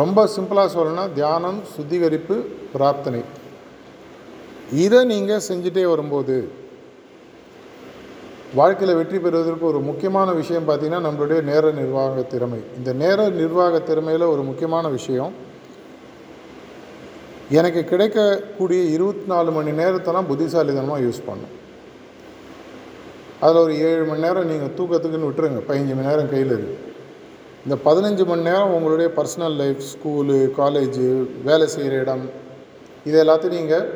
ரொம்ப 0.00 0.26
சிம்பிளாக 0.34 0.70
சொல்லணும்னா 0.76 1.06
தியானம் 1.18 1.60
சுத்திகரிப்பு 1.74 2.36
பிரார்த்தனை. 2.74 3.22
இதை 4.84 5.00
நீங்கள் 5.12 5.46
செஞ்சுட்டே 5.48 5.84
வரும்போது 5.92 6.36
வாழ்க்கையில் 8.58 8.98
வெற்றி 8.98 9.18
பெறுவதற்கு 9.18 9.64
ஒரு 9.70 9.78
முக்கியமான 9.88 10.28
விஷயம் 10.38 10.66
பார்த்திங்கன்னா 10.68 11.06
நம்மளுடைய 11.06 11.40
நேர 11.50 11.64
நிர்வாக 11.78 12.22
திறமை. 12.32 12.58
இந்த 12.78 12.90
நேர 13.02 13.28
நிர்வாக 13.40 13.78
திறமையில் 13.88 14.24
ஒரு 14.32 14.42
முக்கியமான 14.48 14.86
விஷயம் 14.96 15.32
எனக்கு 17.58 17.80
கிடைக்கக்கூடிய 17.90 18.80
இருபத்தி 18.96 19.26
நாலு 19.32 19.50
மணி 19.56 19.72
நேரத்தெல்லாம் 19.80 20.28
புத்திசாலிதனமாக 20.30 21.04
யூஸ் 21.06 21.26
பண்ணும் 21.28 21.54
அதில் 23.44 23.62
ஒரு 23.62 23.74
ஏழு 23.88 24.04
மணி 24.10 24.24
நேரம் 24.26 24.50
நீங்கள் 24.52 24.74
தூக்கத்துக்குன்னு 24.78 25.30
விட்டுருங்க 25.30 25.62
பதினஞ்சு 25.68 25.94
மணி 25.96 26.10
நேரம் 26.10 26.30
கையில் 26.32 26.54
இருக்குது 26.56 26.90
இந்த 27.64 27.76
பதினஞ்சு 27.86 28.26
மணி 28.30 28.48
நேரம் 28.50 28.74
உங்களுடைய 28.76 29.08
பர்சனல் 29.18 29.56
லைஃப் 29.62 29.82
ஸ்கூலு 29.92 30.38
காலேஜு 30.60 31.08
வேலை 31.48 31.68
செய்கிற 31.76 31.96
இடம் 32.04 32.24
இது 33.08 33.16
எல்லாத்தையும் 33.24 33.58
நீங்கள் 33.60 33.88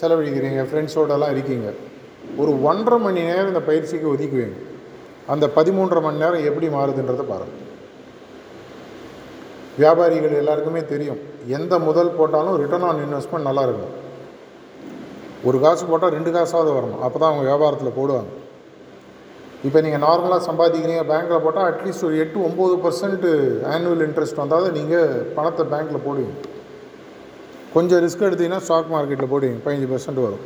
செலவழிக்கிறீங்க 0.00 0.62
ஃப்ரெண்ட்ஸோடலாம் 0.70 1.34
இருக்கீங்க. 1.36 1.68
ஒரு 2.42 2.52
ஒன்றரை 2.70 2.98
மணி 3.06 3.20
நேரம் 3.30 3.52
இந்த 3.52 3.62
பயிற்சிக்கு 3.68 4.12
ஒதுக்குவீங்க 4.14 4.58
அந்த 5.32 5.44
பதிமூன்றரை 5.56 6.02
மணி 6.06 6.22
நேரம் 6.24 6.46
எப்படி 6.48 6.68
மாறுதுன்றதை 6.74 7.24
பாருங்கள் 7.32 7.64
வியாபாரிகள் 9.80 10.40
எல்லாருக்குமே 10.42 10.80
தெரியும். 10.92 11.18
எந்த 11.56 11.74
முதல் 11.88 12.16
போட்டாலும் 12.18 12.56
ரிட்டர்ன் 12.62 12.86
ஆன் 12.86 13.02
இன்வெஸ்ட்மெண்ட் 13.04 13.48
நல்லா 13.48 13.62
இருக்கும். 13.66 13.94
ஒரு 15.48 15.56
காசு 15.64 15.84
போட்டால் 15.90 16.14
ரெண்டு 16.16 16.30
காசாவது 16.36 16.70
வரணும். 16.76 17.02
அப்போ 17.06 17.16
தான் 17.18 17.30
அவங்க 17.30 17.44
வியாபாரத்தில் 17.48 17.96
போடுவாங்க. 17.98 18.30
இப்போ 19.66 19.78
நீங்கள் 19.84 20.02
நார்மலாக 20.06 20.42
சம்பாதிக்கிறீங்க 20.48 21.04
பேங்க்கில் 21.10 21.44
போட்டால் 21.44 21.68
அட்லீஸ்ட் 21.70 22.06
ஒரு 22.08 22.16
எட்டு 22.24 22.38
ஒம்பது 22.48 22.74
பர்சன்ட்டு 22.84 23.30
ஆனுவல் 23.74 24.04
இன்ட்ரெஸ்ட் 24.08 24.40
வந்தால் 24.42 24.66
தான் 24.66 24.76
நீங்கள் 24.80 25.24
பணத்தை 25.36 25.64
பேங்க்கில் 25.72 26.04
போடுவீங்க. 26.06 26.34
கொஞ்சம் 27.76 28.02
ரிஸ்க் 28.04 28.26
எடுத்தீங்கன்னா 28.28 28.62
ஸ்டாக் 28.66 28.92
மார்க்கெட்டில் 28.94 29.32
போடுவீங்க. 29.32 29.60
பதினஞ்சு 29.64 29.90
பர்சன்ட் 29.92 30.24
வரும். 30.26 30.44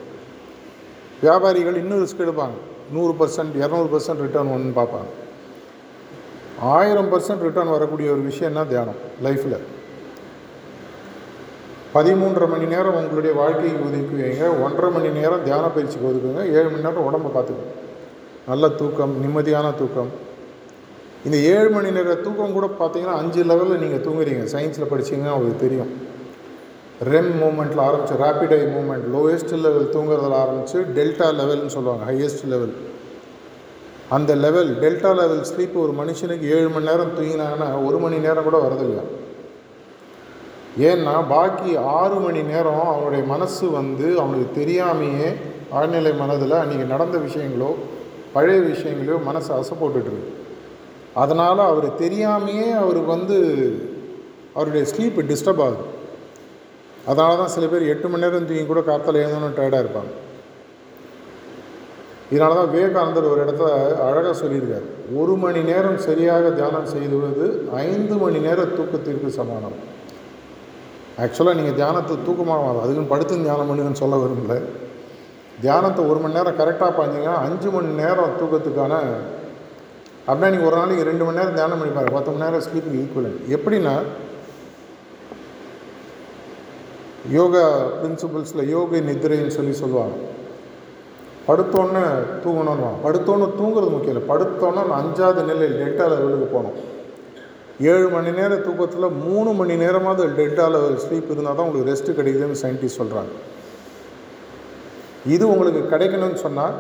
வியாபாரிகள் 1.24 1.80
இன்னும் 1.82 2.02
ரிஸ்க் 2.04 2.24
எடுப்பாங்க. 2.26 2.56
நூறு 2.94 3.12
பர்சன்ட் 3.20 3.54
இரநூறு 3.62 3.88
பர்சன்ட் 3.92 4.22
ரிட்டர்ன் 4.24 4.54
ஒன்று 4.54 4.72
பார்ப்பாங்க. 4.80 5.10
ஆயிரம் 6.76 7.10
பர்சன்ட் 7.12 7.44
ரிட்டர்ன் 7.46 7.74
வரக்கூடிய 7.76 8.08
ஒரு 8.14 8.22
விஷயம்னா 8.30 8.64
தியானம் 8.72 8.98
லைஃப்பில் 9.26 9.60
பதிமூன்றரை 11.94 12.46
மணி 12.52 12.66
நேரம் 12.74 12.98
உங்களுடைய 12.98 13.32
வாழ்க்கையை 13.38 13.72
ஒதுக்கி 13.86 14.14
வைங்க 14.20 14.44
ஒன்றரை 14.64 14.88
மணி 14.94 15.08
நேரம் 15.16 15.42
தியான 15.46 15.64
பயிற்சிக்கு 15.74 16.08
ஒதுக்குங்க. 16.10 16.42
ஏழு 16.56 16.68
மணி 16.70 16.86
நேரம் 16.86 17.08
உடம்பை 17.08 17.30
பார்த்துக்கோங்க 17.34 17.74
நல்ல 18.50 18.68
தூக்கம் 18.80 19.12
நிம்மதியான 19.24 19.66
தூக்கம். 19.80 20.12
இந்த 21.26 21.36
ஏழு 21.54 21.68
மணி 21.74 21.90
நேர 21.96 22.14
தூக்கம் 22.26 22.56
கூட 22.58 22.68
பார்த்தீங்கன்னா 22.78 23.18
அஞ்சு 23.22 23.42
லெவலில் 23.50 23.82
நீங்கள் 23.82 24.04
தூங்குறீங்க. 24.06 24.44
சயின்ஸில் 24.54 24.90
படிச்சீங்கன்னா 24.92 25.34
உங்களுக்கு 25.36 25.64
தெரியும். 25.66 25.90
ரெம் 27.00 27.32
மூமெண்ட்டில் 27.42 27.80
ஆரம்பித்து 27.80 28.24
rapid 28.24 28.52
eye 28.52 28.62
movement 28.74 29.06
lowest 29.14 29.54
level 29.58 29.88
தூங்குறதுல 29.92 30.34
ஆரம்பித்து 30.34 30.80
டெல்டா 30.80 31.28
லெவல்னு 31.40 31.66
சொல்லுவாங்க 31.66 32.12
ஹையஸ்ட் 32.12 32.44
லெவல் 32.48 32.74
அந்த 34.08 34.34
லெவல் 34.34 34.78
டெல்டா 34.78 35.14
லெவல் 35.14 35.44
ஸ்லீப் 35.54 35.74
ஒரு 35.74 35.92
மனுஷனுக்கு 35.92 36.40
ஏழு 36.40 36.68
மணி 36.68 36.84
நேரம் 36.84 37.16
தூங்கினாங்கன்னா 37.18 37.84
ஒரு 37.84 37.98
மணி 37.98 38.16
நேரம் 38.16 38.42
கூட 38.42 38.58
வரதில்லை 38.58 39.04
ஏன்னா 40.80 41.28
பாக்கி 41.28 41.76
ஆறு 41.76 42.14
மணி 42.14 42.42
நேரம் 42.42 42.84
அவனுடைய 42.86 43.24
மனசு 43.24 43.70
வந்து 43.70 44.20
அவனுக்கு 44.20 44.60
தெரியாமையே 44.60 45.34
ஆழ்நிலை 45.74 46.16
மனதில் 46.16 46.52
அன்றைக்கி 46.52 46.86
நடந்த 46.86 47.18
விஷயங்களோ 47.18 47.74
பழைய 48.32 48.60
விஷயங்களோ 48.60 49.22
மனசு 49.22 49.54
அசை 49.54 50.02
அதனால் 51.14 51.58
அவர் 51.58 52.00
தெரியாமையே 52.00 52.76
அவருக்கு 52.76 53.06
வந்து 53.06 53.38
அவருடைய 54.54 54.86
ஸ்லீப் 54.92 55.18
டிஸ்டர்ப் 55.30 55.62
ஆகுது. 55.62 55.91
அதனால 57.08 57.36
தான் 57.40 57.54
சில 57.54 57.66
பேர் 57.70 57.90
எட்டு 57.92 58.06
மணி 58.10 58.24
நேரம் 58.24 58.48
தூங்கி 58.48 58.64
கூட 58.66 58.80
காத்தால் 58.88 59.22
எழுந்தோன்னு 59.22 59.58
டயர்டாக 59.58 59.84
இருப்பாங்க. 59.84 60.12
இதனால 62.32 62.56
தான் 62.58 62.70
விவேகானந்தர் 62.74 63.30
ஒரு 63.30 63.40
இடத்துல 63.44 63.70
அழகாக 64.08 64.34
சொல்லியிருக்கார். 64.42 64.86
ஒரு 65.20 65.34
மணி 65.42 65.62
நேரம் 65.70 65.98
சரியாக 66.06 66.44
தியானம் 66.58 66.92
செய்துவது 66.94 67.46
ஐந்து 67.86 68.14
மணி 68.22 68.38
நேர 68.46 68.60
தூக்கத்திற்கு 68.76 69.30
சமானம். 69.40 69.76
ஆக்சுவலாக 71.24 71.58
நீங்கள் 71.58 71.78
தியானத்தை 71.80 72.14
தூக்கமாக 72.28 72.70
அதுக்குன்னு 72.84 73.12
படுத்து 73.12 73.42
தியானம் 73.48 73.68
பண்ணுங்கன்னு 73.70 74.02
சொல்ல 74.04 74.16
விரும்பல. 74.22 74.56
தியானத்தை 75.64 76.02
ஒரு 76.10 76.18
மணி 76.22 76.38
நேரம் 76.38 76.58
கரெக்டாக 76.60 76.92
பாஞ்சிங்கன்னா 76.98 77.36
அஞ்சு 77.46 77.68
மணி 77.74 77.90
நேரம் 78.02 78.36
தூக்கத்துக்கான 78.40 78.94
அப்படின்னா 80.26 80.50
நீங்கள் 80.54 80.68
ஒரு 80.70 80.76
நாளைக்கு 80.80 81.08
ரெண்டு 81.10 81.24
மணி 81.26 81.40
நேரம் 81.40 81.56
தியானம் 81.58 81.80
பண்ணி 81.80 81.92
பத்து 82.16 82.30
மணி 82.32 82.44
நேரம் 82.44 82.64
ஸ்லீப்புக்கு 82.66 83.00
ஈக்குவலன் 83.04 83.38
எப்படின்னா 83.56 83.94
யோகா 87.30 87.64
பிரின்சிபல்ஸில் 88.00 88.70
யோக 88.74 89.00
நிதிரைன்னு 89.08 89.56
சொல்லி 89.56 89.74
சொல்லுவாங்க. 89.82 90.14
படுத்தோன்னே 91.48 92.02
தூங்கணும்னு 92.42 92.88
படுத்தோன்னு 93.04 93.46
தூங்குறது 93.58 93.92
முக்கியம் 93.94 94.14
இல்லை. 94.14 94.24
படுத்தோன்னே 94.32 94.82
நான் 94.88 95.00
அஞ்சாவது 95.02 95.42
நிலையில் 95.50 95.78
டெல்டா 95.82 96.04
லெவலுக்கு 96.12 96.48
போகணும். 96.54 96.76
ஏழு 97.90 98.08
மணி 98.14 98.30
நேர 98.38 98.56
தூக்கத்தில் 98.66 99.16
மூணு 99.26 99.52
மணி 99.60 99.76
நேரமாவது 99.76 100.26
டெல்டா 100.38 100.66
லெவல் 100.74 101.00
ஸ்லீப் 101.04 101.30
இருந்தால் 101.32 101.56
தான் 101.58 101.66
உங்களுக்கு 101.66 101.90
ரெஸ்ட்டு 101.92 102.16
கிடைக்குதுன்னு 102.18 102.62
சயின்டிஸ்ட் 102.64 103.00
சொல்கிறாங்க 103.00 103.32
இது 105.34 105.44
உங்களுக்கு 105.52 105.82
கிடைக்கணும்னு 105.94 106.44
சொன்னால் 106.46 106.76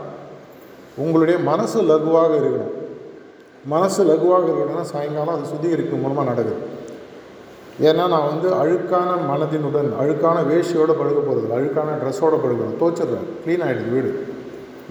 உங்களுடைய 1.02 1.38
மனசு 1.50 1.78
லகுவாக 1.90 2.32
இருக்கணும். 2.40 2.72
மனசு 3.72 4.00
லகுவாக 4.10 4.46
இருக்கணும்னா 4.46 4.86
சாயங்காலம் 4.92 5.34
அது 5.36 5.50
சுத்திகரிக்கும் 5.50 6.02
மூலமாக 6.04 6.28
நடக்குது. 6.30 6.80
ஏன்னா 7.88 8.04
நான் 8.12 8.28
வந்து 8.32 8.48
அழுக்கான 8.62 9.10
மனதினுடன் 9.28 9.90
அழுக்கான 10.00 10.38
வேஷ்டியோடு 10.48 10.94
படுக்க 10.98 11.20
போகிறது 11.28 11.54
அழுக்கான 11.58 11.94
ட்ரெஸ்ஸோடு 12.00 12.38
படுக்கிறேன் 12.42 12.78
துவச்சிடுறேன் 12.80 13.28
க்ளீன் 13.44 13.64
ஆகிடுது 13.66 13.92
வீடு. 13.94 14.10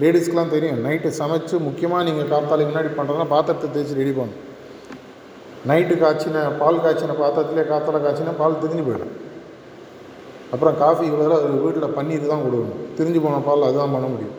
லேடிஸ்க்கெலாம் 0.00 0.54
தெரியும். 0.54 0.80
நைட்டு 0.86 1.08
சமைச்சு 1.18 1.56
முக்கியமாக 1.66 2.06
நீங்கள் 2.08 2.30
காத்தாலுக்கு 2.32 2.70
முன்னாடி 2.70 2.90
பண்ணுறதுனா 2.98 3.26
பாத்திரத்தை 3.34 3.68
தேய்ச்சி 3.74 3.98
ரெடி 4.00 4.12
பண்ணணும். 4.18 4.40
நைட்டு 5.70 5.94
காய்ச்சின 6.02 6.44
பால் 6.60 6.82
காய்ச்சின 6.84 7.16
பாத்திரத்துலேயே 7.20 7.66
காத்தால 7.72 8.00
காய்ச்சினா 8.04 8.32
பால் 8.40 8.60
திரிஞ்சு 8.62 8.84
போயிடும். 8.88 9.12
அப்புறம் 10.54 10.78
காஃபிக்கு 10.82 11.18
பதிலாக 11.18 11.38
அது 11.42 11.60
வீட்டில் 11.66 11.94
பன்னீர் 11.98 12.32
தான் 12.32 12.44
கொடுக்கணும். 12.46 12.80
திரிஞ்சு 12.96 13.20
போன 13.26 13.42
பால் 13.48 13.68
அதுதான் 13.68 13.94
பண்ண 13.96 14.08
முடியும். 14.14 14.38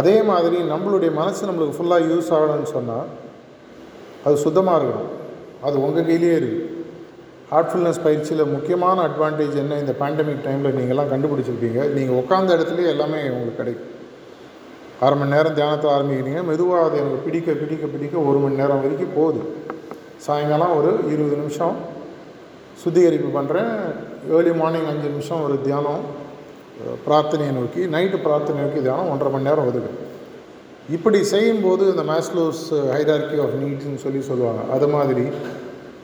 அதே 0.00 0.14
மாதிரி 0.30 0.60
நம்மளுடைய 0.72 1.10
மனசு 1.18 1.48
நம்மளுக்கு 1.50 1.78
ஃபுல்லாக 1.78 2.08
யூஸ் 2.12 2.30
ஆகணும்னு 2.36 2.70
சொன்னால் 2.76 3.10
அது 4.26 4.36
சுத்தமாக 4.44 4.78
இருக்கணும். 4.80 5.10
அது 5.66 5.76
உங்கள் 5.86 6.08
கையிலேயே 6.10 6.36
இருக்குது 6.40 6.72
ஹார்ட்ஃபுல்னஸ் 7.54 8.04
பயிற்சியில் 8.04 8.52
முக்கியமான 8.52 8.98
அட்வான்டேஜ் 9.08 9.56
என்ன? 9.62 9.78
இந்த 9.82 9.92
பேண்டமிக் 10.02 10.44
டைமில் 10.46 10.76
நீங்கள்லாம் 10.78 11.10
கண்டுபிடிச்சிருப்பீங்க. 11.12 11.80
நீங்கள் 11.96 12.18
உட்காந்த 12.22 12.56
இடத்துலையே 12.56 12.92
எல்லாமே 12.94 13.20
உங்களுக்கு 13.34 13.60
கிடைக்கும். 13.62 13.90
அரை 15.04 15.16
மணி 15.20 15.34
நேரம் 15.34 15.56
தியானத்தை 15.58 15.88
ஆரம்பிக்கிறீங்க. 15.96 16.42
மெதுவாக 16.50 16.86
அது 16.86 16.96
எனக்கு 17.02 17.20
பிடிக்க 17.26 17.52
பிடிக்க 17.62 17.84
பிடிக்க 17.94 18.14
ஒரு 18.30 18.38
மணி 18.44 18.60
நேரம் 18.62 18.82
வரைக்கும் 18.84 19.16
போகுது. 19.18 19.42
சாயங்காலம் 20.26 20.74
ஒரு 20.78 20.90
இருபது 21.12 21.36
நிமிஷம் 21.42 21.76
சுத்திகரிப்பு 22.82 23.30
பண்ணுறேன் 23.38 23.72
ஏர்லி 24.36 24.52
மார்னிங் 24.60 24.88
அஞ்சு 24.92 25.08
நிமிஷம் 25.14 25.42
ஒரு 25.46 25.56
தியானம் 25.66 26.02
பிரார்த்தனையை 27.06 27.52
நோக்கி 27.58 27.82
நைட்டு 27.94 28.18
பிரார்த்தனை 28.26 28.58
நோக்கி 28.64 28.80
தியானம் 28.86 29.10
ஒன்றரை 29.12 29.30
மணி 29.34 29.48
நேரம் 29.48 29.68
ஒதுக்கு 29.70 29.92
இப்படி 30.96 31.18
செய்யும்போது 31.34 31.84
இந்த 31.92 32.04
மேஸ்லோஸ் 32.12 32.64
ஹைரார்கி 32.94 33.38
ஆஃப் 33.44 33.54
நீட்ஸ்னு 33.62 34.02
சொல்லி 34.06 34.22
சொல்லுவாங்க. 34.30 34.62
அது 34.76 34.88
மாதிரி 34.94 35.26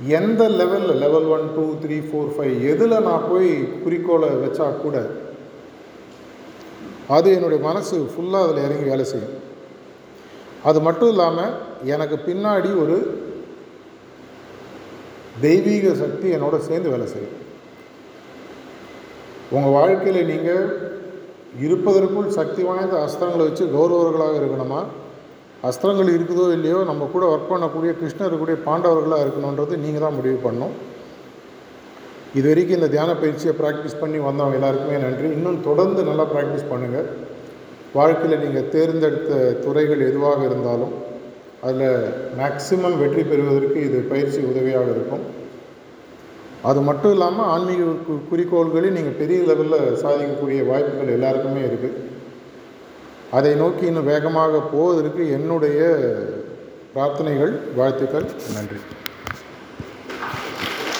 எந்த 0.08 0.48
லெவலில் 0.48 1.00
level 1.04 1.28
one 1.36 1.46
two 1.54 1.64
three 1.82 1.96
four 2.08 2.30
five 2.34 2.54
எதில் 2.72 3.04
நான் 3.08 3.28
போய் 3.30 3.50
குறிக்கோளை 3.82 4.28
வச்சா 4.28 4.66
கூட 4.82 4.96
அது 7.08 7.34
என்னுடைய 7.36 7.64
மனசு 7.64 7.96
ஃபுல்லாக 8.12 8.44
அதில் 8.44 8.64
இறங்கி 8.66 8.84
வேலை 8.90 9.04
செய்யும். 9.04 9.36
அது 10.62 10.80
மட்டும் 10.80 11.08
இல்லாமல் 11.08 11.52
எனக்கு 11.84 12.16
பின்னாடி 12.26 12.70
ஒரு 12.82 12.96
தெய்வீக 15.40 15.94
சக்தி 15.94 16.28
என்னோட 16.36 16.56
சேர்ந்து 16.58 16.88
வேலை 16.90 17.06
செய்யும். 17.06 17.36
உங்கள் 19.50 19.72
வாழ்க்கையில் 19.72 20.28
நீங்கள் 20.32 20.64
இருப்பதற்குள் 21.66 22.36
சக்தி 22.38 22.62
வாய்ந்த 22.62 22.96
அஸ்திரங்களை 23.06 23.44
வச்சு 23.46 23.64
கௌரவர்களாக 23.76 24.34
இருக்கணுமா? 24.40 24.80
அஸ்திரங்கள் 25.62 26.14
இருக்குதோ 26.14 26.52
இல்லையோ 26.52 26.84
நம்ம 26.84 27.08
கூட 27.12 27.24
ஒர்க் 27.34 27.52
பண்ணக்கூடிய 27.52 27.94
கிருஷ்ணருக்குடைய 28.04 28.58
பாண்டவர்களாக 28.66 29.26
இருக்கணுன்றது 29.26 29.76
நீங்கள் 29.76 30.00
தான் 30.00 30.14
முடிவு 30.14 30.50
பண்ணணும். 30.50 30.74
இது 32.34 32.48
வரைக்கும் 32.48 32.76
இந்த 32.76 32.88
தியான 32.88 33.16
பயிற்சியை 33.16 33.54
ப்ராக்டிஸ் 33.56 34.00
பண்ணி 34.00 34.18
வந்தவங்க 34.18 34.56
எல்லாருக்குமே 34.56 34.98
நன்றி. 34.98 35.24
இன்னும் 35.24 35.62
தொடர்ந்து 35.62 36.02
நல்லா 36.02 36.24
ப்ராக்டிஸ் 36.24 36.72
பண்ணுங்கள் 36.72 37.04
வாழ்க்கையில் 37.92 38.38
நீங்கள் 38.38 38.68
தேர்ந்தெடுத்த 38.68 39.52
துறைகள் 39.52 40.00
எதுவாக 40.00 40.44
இருந்தாலும் 40.44 40.92
அதில் 41.62 42.04
மேக்சிமம் 42.38 42.98
வெற்றி 42.98 43.22
பெறுவதற்கு 43.22 43.80
இது 43.84 43.98
பயிற்சி 44.00 44.40
உதவியாக 44.40 44.90
இருக்கும். 44.90 45.38
அது 46.62 46.80
மட்டும் 46.80 47.10
இல்லாமல் 47.10 47.46
ஆன்மீக 47.46 47.82
கு- 47.82 48.28
நீங்கள் 48.90 49.12
பெரிய 49.12 49.42
லெவலில் 49.42 49.94
சாதிக்கக்கூடிய 49.94 50.66
வாய்ப்புகள் 50.66 51.08
எல்லாருக்குமே 51.08 51.60
இருக்குது 51.60 52.18
அதை 53.36 53.52
நோக்கி 53.54 53.84
இன்னும் 53.86 54.10
வேகமாக 54.12 54.60
போவதற்கு 54.72 55.22
என்னுடைய 55.30 55.80
பிரார்த்தனைகள் 56.94 57.52
வாழ்த்துக்கள் 57.76 58.26
நன்றி. 58.54 58.80